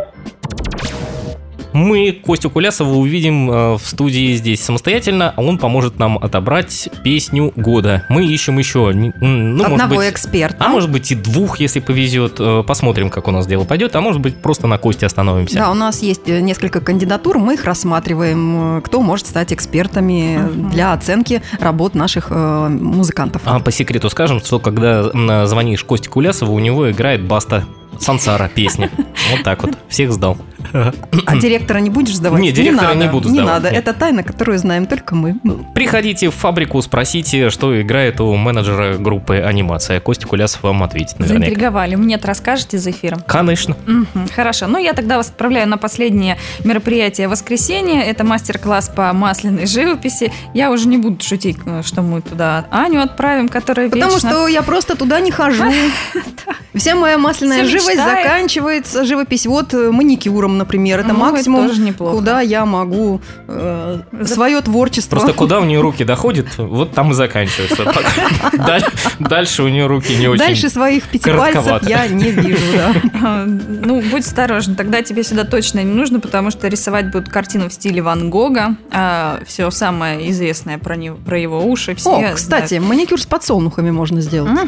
Мы 1.72 2.12
Костю 2.12 2.50
Кулясова 2.50 2.94
увидим 2.94 3.50
э, 3.50 3.74
в 3.76 3.80
студии 3.84 4.34
здесь 4.34 4.62
самостоятельно, 4.62 5.32
а 5.36 5.42
он 5.42 5.58
поможет 5.58 5.98
нам 5.98 6.18
отобрать 6.18 6.88
песню 7.04 7.52
года. 7.56 8.04
Мы 8.08 8.26
ищем 8.26 8.58
еще, 8.58 8.92
ну, 8.92 9.64
Одного 9.64 9.96
быть, 9.96 10.10
эксперта. 10.10 10.64
а 10.64 10.68
может 10.68 10.90
быть 10.90 11.10
и 11.12 11.14
двух, 11.14 11.60
если 11.60 11.80
повезет. 11.80 12.36
Э, 12.38 12.62
Посмотрим, 12.66 13.10
как 13.10 13.28
у 13.28 13.30
нас 13.30 13.46
дело 13.46 13.64
пойдет. 13.64 13.94
А 13.96 14.00
может 14.00 14.20
быть, 14.20 14.36
просто 14.36 14.66
на 14.66 14.78
Косте 14.78 15.06
остановимся. 15.06 15.56
Да, 15.56 15.70
у 15.70 15.74
нас 15.74 16.02
есть 16.02 16.28
э, 16.28 16.40
несколько 16.40 16.80
кандидатур, 16.80 17.38
мы 17.38 17.54
их 17.54 17.64
рассматриваем, 17.64 18.82
кто 18.82 19.00
может 19.02 19.26
стать 19.26 19.52
экспертами 19.52 20.38
Мгм. 20.38 20.70
для 20.70 20.92
оценки 20.92 21.42
работ 21.60 21.94
наших 21.94 22.28
э, 22.30 22.68
музыкантов. 22.68 23.42
А 23.44 23.60
по 23.60 23.70
секрету 23.70 24.10
скажем, 24.10 24.40
что 24.40 24.58
когда 24.58 25.46
звонишь 25.46 25.84
Косте 25.84 26.08
Кулясову, 26.08 26.52
у 26.54 26.58
него 26.58 26.90
играет 26.90 27.22
баста 27.24 27.64
Сансара 28.00 28.48
песня. 28.48 28.90
Вот 29.32 29.42
так 29.44 29.62
вот. 29.62 29.76
Всех 29.88 30.12
сдал. 30.12 30.36
А 30.72 31.36
директора 31.36 31.78
не 31.78 31.90
будешь 31.90 32.14
сдавать? 32.16 32.40
Не, 32.40 32.52
директора 32.52 32.94
не 32.94 33.00
надо, 33.00 33.12
буду 33.12 33.28
Не 33.28 33.34
сдавать, 33.40 33.54
надо, 33.54 33.70
нет. 33.70 33.78
это 33.88 33.92
тайна, 33.98 34.22
которую 34.22 34.58
знаем 34.58 34.86
только 34.86 35.14
мы. 35.14 35.36
Приходите 35.74 36.28
в 36.30 36.34
фабрику, 36.34 36.80
спросите, 36.82 37.50
что 37.50 37.80
играет 37.80 38.20
у 38.20 38.34
менеджера 38.36 38.96
группы 38.98 39.36
анимация. 39.38 40.00
Костя 40.00 40.26
Кулясов 40.26 40.62
вам 40.62 40.82
ответит 40.82 41.18
наверняка. 41.18 41.44
Заинтриговали. 41.46 41.94
Мне-то 41.96 42.26
расскажете 42.28 42.78
за 42.78 42.90
эфиром? 42.90 43.20
Конечно. 43.26 43.76
Мгм, 43.86 44.28
Хорошо. 44.34 44.66
Ну, 44.68 44.78
я 44.78 44.92
тогда 44.92 45.16
вас 45.16 45.28
отправляю 45.28 45.68
на 45.68 45.76
последнее 45.78 46.36
мероприятие 46.64 47.26
воскресенья. 47.28 48.02
Это 48.02 48.22
мастер-класс 48.24 48.90
по 48.94 49.12
масляной 49.12 49.66
живописи. 49.66 50.32
Я 50.54 50.70
уже 50.70 50.86
не 50.88 50.98
буду 50.98 51.22
шутить, 51.24 51.56
э, 51.66 51.82
что 51.84 52.02
мы 52.02 52.20
туда 52.20 52.66
Аню 52.70 53.00
отправим, 53.00 53.48
которая 53.48 53.88
Потому 53.88 54.14
вечно- 54.14 54.30
что 54.30 54.46
я 54.46 54.62
просто 54.62 54.96
туда 54.96 55.20
не 55.20 55.30
хожу. 55.32 55.64
Вся 56.74 56.94
моя 56.94 57.18
масляная 57.18 57.64
Всё 57.64 57.78
мечтает. 57.96 58.24
заканчивается 58.26 59.04
живопись 59.04 59.46
вот 59.46 59.74
э, 59.74 59.90
маникюром, 59.90 60.58
например. 60.58 61.00
Это 61.00 61.08
Ну, 61.08 61.14
это 61.14 61.32
максимум, 61.32 61.66
тоже 61.68 61.80
неплохо. 61.80 62.16
куда 62.16 62.40
я 62.40 62.64
могу 62.66 63.20
э, 63.48 64.00
свое 64.24 64.60
творчество. 64.60 65.16
Просто 65.16 65.32
куда 65.32 65.60
у 65.60 65.64
нее 65.64 65.80
руки 65.80 66.04
доходят, 66.04 66.46
вот 66.58 66.92
там 66.92 67.10
и 67.10 67.14
заканчивается. 67.14 67.84
Даль- 68.52 68.84
Дальше 69.18 69.62
у 69.62 69.68
нее 69.68 69.86
руки 69.86 70.14
не 70.16 70.28
очень. 70.28 70.44
Дальше 70.44 70.68
своих 70.70 71.04
пяти 71.08 71.30
пальцев 71.30 71.82
я 71.88 72.06
не 72.08 72.30
вижу, 72.30 72.64
да. 72.76 72.94
А, 73.22 73.44
Ну, 73.46 74.00
будь 74.00 74.24
осторожен, 74.24 74.74
тогда 74.76 75.02
тебе 75.02 75.22
сюда 75.24 75.44
точно 75.44 75.80
не 75.80 75.92
нужно, 75.92 76.20
потому 76.20 76.50
что 76.50 76.68
рисовать 76.68 77.10
будут 77.10 77.28
картину 77.28 77.68
в 77.68 77.72
стиле 77.72 78.00
Ван 78.02 78.30
Гога, 78.30 78.76
все 79.46 79.70
самое 79.70 80.30
известное 80.30 80.78
про, 80.78 80.96
него, 80.96 81.16
про 81.16 81.38
его 81.38 81.64
уши. 81.64 81.96
О, 82.04 82.32
кстати, 82.34 82.74
маникюр 82.74 83.20
с 83.20 83.26
подсолнухами 83.26 83.90
можно 83.90 84.20
сделать. 84.20 84.58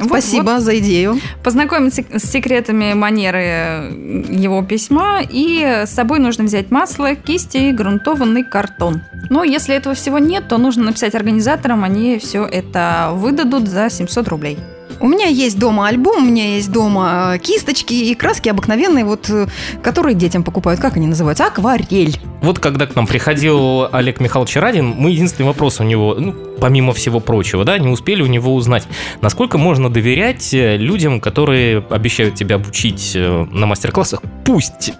Спасибо 0.00 0.60
за 0.60 0.78
идею. 0.78 1.18
Познакомиться 1.42 2.02
с 2.16 2.22
секретами 2.34 2.94
манеры 2.94 3.92
его 4.28 4.62
письма. 4.62 5.20
И 5.22 5.84
с 5.86 5.90
собой 5.90 6.18
нужно 6.18 6.44
взять 6.44 6.72
масло, 6.72 7.14
кисти 7.14 7.58
и 7.68 7.72
грунтованный 7.72 8.42
картон. 8.42 9.02
Но 9.30 9.44
если 9.44 9.76
этого 9.76 9.94
всего 9.94 10.18
нет, 10.18 10.48
то 10.48 10.58
нужно 10.58 10.84
написать 10.84 11.14
организаторам, 11.14 11.84
они 11.84 12.18
все 12.18 12.44
это 12.44 13.10
выдадут 13.12 13.68
за 13.68 13.88
700 13.88 14.28
рублей. 14.28 14.58
У 15.00 15.08
меня 15.08 15.26
есть 15.26 15.58
дома 15.58 15.88
альбом, 15.88 16.24
у 16.24 16.26
меня 16.26 16.54
есть 16.56 16.70
дома 16.70 17.34
э, 17.34 17.38
кисточки 17.38 17.94
и 17.94 18.14
краски 18.14 18.48
обыкновенные, 18.48 19.04
вот, 19.04 19.28
э, 19.30 19.46
которые 19.82 20.14
детям 20.14 20.42
покупают. 20.42 20.80
Как 20.80 20.96
они 20.96 21.06
называются? 21.06 21.46
Акварель. 21.46 22.18
Вот 22.42 22.58
когда 22.58 22.86
к 22.86 22.94
нам 22.94 23.06
приходил 23.06 23.88
Олег 23.92 24.20
Михайлович 24.20 24.56
Радин, 24.56 24.94
мы 24.96 25.10
единственный 25.10 25.46
вопрос 25.46 25.80
у 25.80 25.84
него, 25.84 26.14
ну, 26.18 26.34
помимо 26.60 26.92
всего 26.92 27.20
прочего, 27.20 27.64
да, 27.64 27.78
не 27.78 27.88
успели 27.88 28.22
у 28.22 28.26
него 28.26 28.54
узнать, 28.54 28.86
насколько 29.20 29.58
можно 29.58 29.90
доверять 29.90 30.52
э, 30.54 30.76
людям, 30.76 31.20
которые 31.20 31.84
обещают 31.90 32.34
тебя 32.34 32.56
обучить 32.56 33.14
на 33.14 33.66
мастер-классах, 33.66 34.22
пусть 34.44 34.92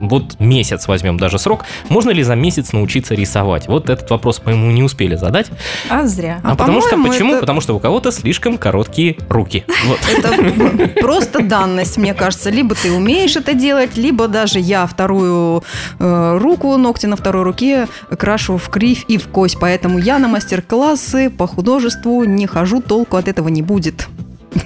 вот 0.00 0.38
месяц 0.40 0.88
возьмем 0.88 1.18
даже 1.18 1.38
срок, 1.38 1.64
можно 1.88 2.10
ли 2.10 2.22
за 2.22 2.34
месяц 2.34 2.72
научиться 2.72 3.14
рисовать? 3.14 3.68
Вот 3.68 3.90
этот 3.90 4.08
вопрос 4.10 4.42
мы 4.44 4.52
ему 4.52 4.70
не 4.70 4.82
успели 4.82 5.16
задать. 5.16 5.50
А 5.90 6.06
зря. 6.06 6.40
А, 6.42 6.52
А, 6.52 6.56
потому 6.56 6.80
что 6.80 6.90
по-моему, 6.90 7.12
почему? 7.12 7.32
это- 7.32 7.40
Потому 7.40 7.60
что 7.60 7.74
у 7.76 7.78
кого-то 7.80 8.12
слишком 8.12 8.58
короткие 8.58 9.16
руки. 9.28 9.64
Вот. 9.86 9.98
Это 10.08 11.00
просто 11.00 11.42
данность, 11.42 11.96
мне 11.98 12.14
кажется. 12.14 12.50
Либо 12.50 12.74
ты 12.74 12.92
умеешь 12.92 13.36
это 13.36 13.52
делать, 13.54 13.96
либо 13.96 14.28
даже 14.28 14.58
я 14.60 14.86
вторую 14.86 15.64
э, 15.98 16.38
руку, 16.38 16.76
ногти 16.76 17.06
на 17.06 17.16
второй 17.16 17.42
руке 17.42 17.88
крашу 18.18 18.56
в 18.58 18.68
кривь 18.68 19.04
и 19.08 19.18
в 19.18 19.28
кость. 19.28 19.56
Поэтому 19.60 19.98
я 19.98 20.18
на 20.18 20.28
мастер-классы 20.28 21.30
по 21.30 21.46
художеству 21.46 22.24
не 22.24 22.46
хожу, 22.46 22.80
толку 22.80 23.16
от 23.16 23.28
этого 23.28 23.48
не 23.48 23.62
будет. 23.62 24.08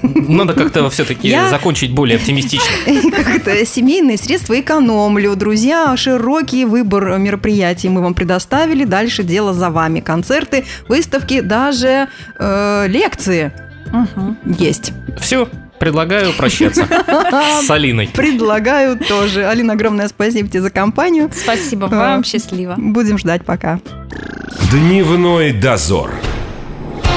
Надо 0.03 0.55
как-то 0.55 0.89
все-таки 0.91 1.29
Я- 1.29 1.49
закончить 1.49 1.93
более 1.93 2.17
оптимистично. 2.17 2.67
Как 3.11 3.29
это, 3.35 3.65
семейные 3.67 4.17
средства 4.17 4.59
экономлю. 4.59 5.37
Друзья, 5.37 5.97
широкий 5.97 6.65
выбор 6.65 7.19
мероприятий 7.19 7.89
мы 7.89 8.03
вам 8.03 8.15
предоставили. 8.15 8.85
Дальше 8.85 9.23
дело 9.23 9.53
за 9.55 9.71
вами. 9.71 10.01
Концерты, 10.01 10.65
выставки, 10.89 11.41
даже 11.41 12.09
э, 12.39 12.87
лекции 12.89 13.53
Мгм. 13.93 14.37
есть. 14.59 14.93
Все, 15.21 15.49
предлагаю 15.79 16.33
прощаться 16.33 16.87
с 17.63 17.71
Алиной. 17.71 18.09
Предлагаю 18.13 18.99
тоже. 18.99 19.47
Алина, 19.47 19.75
огромное 19.75 20.09
спасибо 20.09 20.49
тебе 20.49 20.63
за 20.63 20.71
компанию. 20.71 21.31
Спасибо 21.33 21.87
А. 21.91 21.97
вам, 21.97 22.25
счастливо. 22.25 22.75
Будем 22.77 23.19
ждать 23.19 23.45
пока. 23.45 23.79
Дневной 24.73 25.53
дозор. 25.53 26.11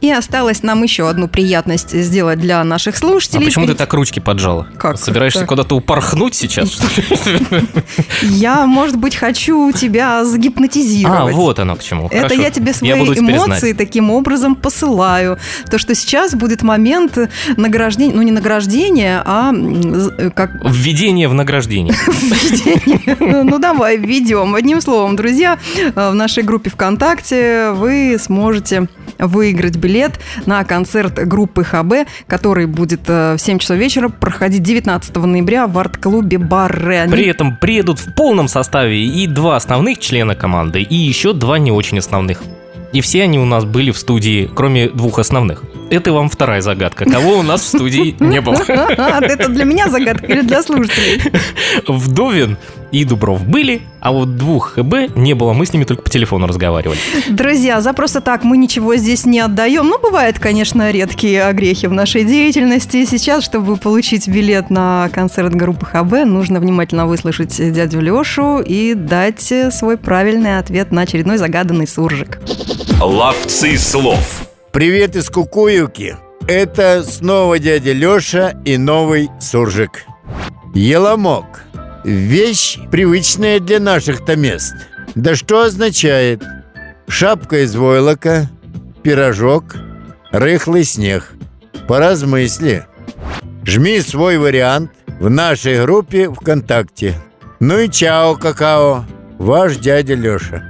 И 0.00 0.12
осталось 0.12 0.62
нам 0.62 0.84
еще 0.84 1.08
одну 1.08 1.26
приятность 1.26 1.90
сделать 1.90 2.38
для 2.38 2.62
наших 2.62 2.94
А 2.94 2.98
слушателей. 2.98 3.46
почему 3.46 3.66
ты 3.66 3.74
так 3.74 3.92
ручки 3.94 4.20
поджала? 4.20 4.68
Как 4.78 4.96
Собираешься 4.96 5.40
это? 5.40 5.48
куда-то 5.48 5.74
упорхнуть 5.74 6.36
сейчас? 6.36 6.70
что 6.70 6.86
ли? 7.00 7.04
Я, 8.22 8.64
может 8.66 8.96
быть, 8.96 9.16
хочу 9.16 9.72
тебя 9.72 10.20
А, 10.20 10.24
загипнотизировать. 10.24 11.34
вот 11.34 11.58
оно 11.58 11.74
к 11.74 11.82
чему. 11.82 12.06
Это 12.12 12.34
я 12.34 12.50
тебе 12.50 12.72
свои 12.74 12.90
эмоции 12.92 13.72
таким 13.72 14.10
образом 14.12 14.54
посылаю. 14.54 15.38
То, 15.68 15.78
что 15.78 15.96
сейчас 15.96 16.32
будет 16.34 16.62
момент 16.62 17.18
награждения, 17.56 18.14
ну 18.14 18.22
не 18.22 18.30
награждения, 18.30 19.22
а 19.26 19.52
э, 19.52 20.30
как 20.30 20.52
Введение 20.64 21.26
в 21.28 21.34
награждение. 21.34 21.92
введение. 22.06 23.16
Ну 23.44 23.58
давай, 23.58 23.96
введем. 23.96 24.54
Одним 24.54 24.80
словом, 24.80 25.16
друзья, 25.16 25.58
э, 25.76 26.10
в 26.10 26.14
нашей 26.14 26.44
группе 26.44 26.70
ВКонтакте 26.70 27.70
вы 27.72 28.16
сможете 28.20 28.86
выиграть 29.18 29.76
билет 29.76 30.18
на 30.46 30.64
концерт 30.64 31.14
группы 31.26 31.64
ХБ, 31.64 32.08
который 32.26 32.66
будет 32.66 33.02
э, 33.08 33.34
в 33.34 33.38
7 33.40 33.58
часов 33.58 33.76
вечера 33.76 34.08
проходить 34.08 34.62
19 34.62 35.16
ноября 35.16 35.66
в 35.66 35.78
арт-клубе 35.78 36.38
Барре. 36.38 37.02
Они 37.02 37.12
При 37.12 37.26
этом 37.26 37.56
приедут 37.56 37.98
в 37.98 38.14
полном 38.14 38.48
составе 38.48 39.04
и 39.04 39.26
два 39.26 39.56
основных 39.56 39.98
члена 39.98 40.34
команды, 40.34 40.82
и 40.82 40.94
еще 40.94 41.32
два 41.32 41.58
не 41.58 41.72
очень 41.72 41.98
основных. 41.98 42.42
И 42.92 43.02
все 43.02 43.24
они 43.24 43.38
у 43.38 43.44
нас 43.44 43.64
были 43.64 43.90
в 43.90 43.98
студии, 43.98 44.50
кроме 44.54 44.88
двух 44.88 45.18
основных. 45.18 45.62
Это 45.90 46.12
вам 46.12 46.30
вторая 46.30 46.62
загадка. 46.62 47.04
Кого 47.04 47.38
у 47.38 47.42
нас 47.42 47.62
в 47.62 47.66
студии 47.66 48.16
не 48.18 48.40
было? 48.40 48.56
Это 48.68 49.48
для 49.48 49.64
меня 49.64 49.88
загадка 49.88 50.26
или 50.26 50.40
для 50.40 50.62
слушателей? 50.62 51.20
Вдовин 51.86 52.56
и 52.92 53.04
Дубров 53.04 53.44
были, 53.44 53.82
а 54.00 54.12
вот 54.12 54.36
двух 54.36 54.74
ХБ 54.74 55.16
не 55.16 55.34
было. 55.34 55.52
Мы 55.52 55.66
с 55.66 55.72
ними 55.72 55.84
только 55.84 56.02
по 56.02 56.10
телефону 56.10 56.46
разговаривали. 56.46 56.98
Друзья, 57.28 57.80
за 57.80 57.92
просто 57.92 58.20
так 58.20 58.44
мы 58.44 58.56
ничего 58.56 58.96
здесь 58.96 59.26
не 59.26 59.40
отдаем. 59.40 59.86
Ну, 59.86 60.00
бывают, 60.00 60.38
конечно, 60.38 60.90
редкие 60.90 61.44
огрехи 61.44 61.86
в 61.86 61.92
нашей 61.92 62.24
деятельности. 62.24 63.04
Сейчас, 63.04 63.44
чтобы 63.44 63.76
получить 63.76 64.28
билет 64.28 64.70
на 64.70 65.10
концерт 65.12 65.54
группы 65.54 65.86
ХБ, 65.86 66.24
нужно 66.24 66.60
внимательно 66.60 67.06
выслушать 67.06 67.56
дядю 67.72 68.00
Лешу 68.00 68.60
и 68.60 68.94
дать 68.94 69.52
свой 69.70 69.96
правильный 69.96 70.58
ответ 70.58 70.92
на 70.92 71.02
очередной 71.02 71.38
загаданный 71.38 71.86
суржик. 71.86 72.40
Ловцы 73.00 73.76
слов. 73.76 74.48
Привет 74.72 75.16
из 75.16 75.28
Кукуюки. 75.30 76.16
Это 76.46 77.02
снова 77.02 77.58
дядя 77.58 77.92
Леша 77.92 78.54
и 78.64 78.76
новый 78.76 79.28
суржик. 79.40 80.04
Еломок. 80.74 81.64
Вещь, 82.04 82.78
привычная 82.90 83.60
для 83.60 83.80
наших-то 83.80 84.36
мест. 84.36 84.74
Да 85.14 85.34
что 85.34 85.62
означает? 85.62 86.42
Шапка 87.08 87.64
из 87.64 87.74
войлока, 87.74 88.48
пирожок, 89.02 89.76
рыхлый 90.30 90.84
снег. 90.84 91.32
Поразмысли. 91.88 92.86
Жми 93.64 94.00
свой 94.00 94.38
вариант 94.38 94.92
в 95.18 95.28
нашей 95.28 95.82
группе 95.82 96.30
ВКонтакте. 96.30 97.14
Ну 97.60 97.78
и 97.78 97.90
чао, 97.90 98.36
какао. 98.36 99.04
Ваш 99.38 99.76
дядя 99.76 100.14
Леша. 100.14 100.62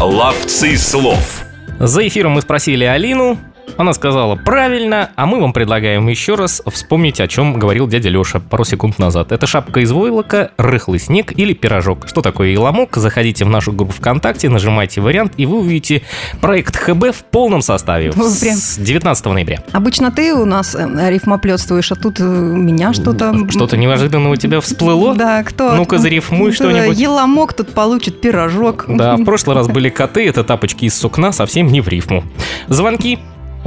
Ловцы 0.00 0.76
слов. 0.76 1.42
За 1.78 2.06
эфиром 2.06 2.32
мы 2.32 2.42
спросили 2.42 2.84
Алину, 2.84 3.38
Она 3.76 3.92
сказала 3.92 4.36
правильно, 4.36 5.10
а 5.16 5.26
мы 5.26 5.40
вам 5.40 5.52
предлагаем 5.52 6.08
еще 6.08 6.34
раз 6.34 6.62
вспомнить, 6.66 7.20
о 7.20 7.28
чем 7.28 7.58
говорил 7.58 7.86
дядя 7.86 8.08
Леша 8.08 8.40
пару 8.40 8.64
секунд 8.64 8.98
назад. 8.98 9.32
Это 9.32 9.46
шапка 9.46 9.80
из 9.80 9.92
войлока, 9.92 10.50
рыхлый 10.56 10.98
снег 10.98 11.32
или 11.36 11.52
пирожок. 11.52 12.08
Что 12.08 12.22
такое 12.22 12.48
еломок? 12.48 12.96
Заходите 12.96 13.44
в 13.44 13.48
нашу 13.48 13.72
группу 13.72 13.92
ВКонтакте, 13.92 14.48
нажимайте 14.48 15.00
вариант, 15.00 15.34
и 15.36 15.46
вы 15.46 15.58
увидите 15.58 16.02
проект 16.40 16.76
ХБ 16.76 17.14
в 17.14 17.24
полном 17.30 17.62
составе 17.62 18.10
Вы 18.10 18.30
прям- 18.40 18.56
с 18.56 18.78
19 18.78 19.32
ноября. 19.32 19.62
Обычно 19.72 20.10
ты 20.10 20.34
у 20.34 20.44
нас 20.44 20.74
э, 20.74 21.10
рифмоплетствуешь, 21.10 21.92
а 21.92 21.94
тут 21.94 22.20
э, 22.20 22.24
меня 22.24 22.92
что-то... 22.92 23.34
Что-то 23.48 23.76
неожиданно 23.76 24.30
у 24.30 24.36
тебя 24.36 24.60
всплыло? 24.60 25.14
Да, 25.14 25.42
кто? 25.42 25.72
Ну-ка, 25.72 25.98
зарифмуй 25.98 26.52
что-нибудь. 26.52 26.98
Еломок 26.98 27.52
тут 27.52 27.68
получит 27.68 28.20
пирожок. 28.20 28.84
Да, 28.88 29.16
в 29.16 29.24
прошлый 29.24 29.56
раз 29.56 29.68
были 29.68 29.88
коты, 29.88 30.26
это 30.26 30.44
тапочки 30.44 30.84
из 30.86 30.98
сукна, 30.98 31.32
совсем 31.32 31.68
не 31.68 31.80
в 31.80 31.88
рифму. 31.88 32.24
Звонки 32.68 33.18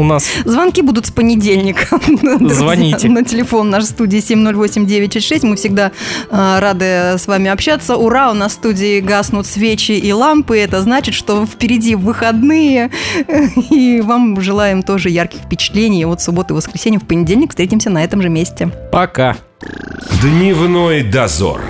у 0.02 0.04
нас. 0.04 0.28
Звонки 0.46 0.82
будут 0.82 1.06
с 1.06 1.12
понедельника. 1.12 2.00
Звоните. 2.42 3.08
На 3.10 3.24
телефон 3.24 3.70
наш 3.70 3.86
студии 3.86 4.20
708-966. 4.20 5.46
Мы 5.46 5.56
всегда 5.56 5.92
э, 6.30 6.60
рады 6.60 6.86
с 7.18 7.28
вами 7.28 7.50
общаться. 7.50 7.96
Ура, 7.96 8.32
у 8.32 8.34
нас 8.34 8.52
в 8.52 8.56
студии 8.56 9.00
гаснут 9.00 9.46
свечи 9.46 9.94
и 9.94 10.12
лампы. 10.12 10.58
Это 10.58 10.82
значит, 10.82 11.14
что 11.14 11.46
впереди 11.46 11.96
выходные. 11.96 12.92
И 13.70 14.02
вам 14.02 14.42
желаем 14.42 14.84
тоже 14.84 15.10
ярких 15.10 15.42
впечатлений 15.42 16.06
от 16.06 16.22
субботы 16.22 16.54
и 16.54 16.56
воскресенья. 16.56 17.00
В 17.00 17.06
понедельник 17.06 17.52
встретимся 17.52 17.90
на 17.90 18.04
этом 18.04 18.22
же 18.22 18.30
месте. 18.30 18.72
Пока. 18.92 19.38
Дневной 20.22 21.04
дозор. 21.04 21.62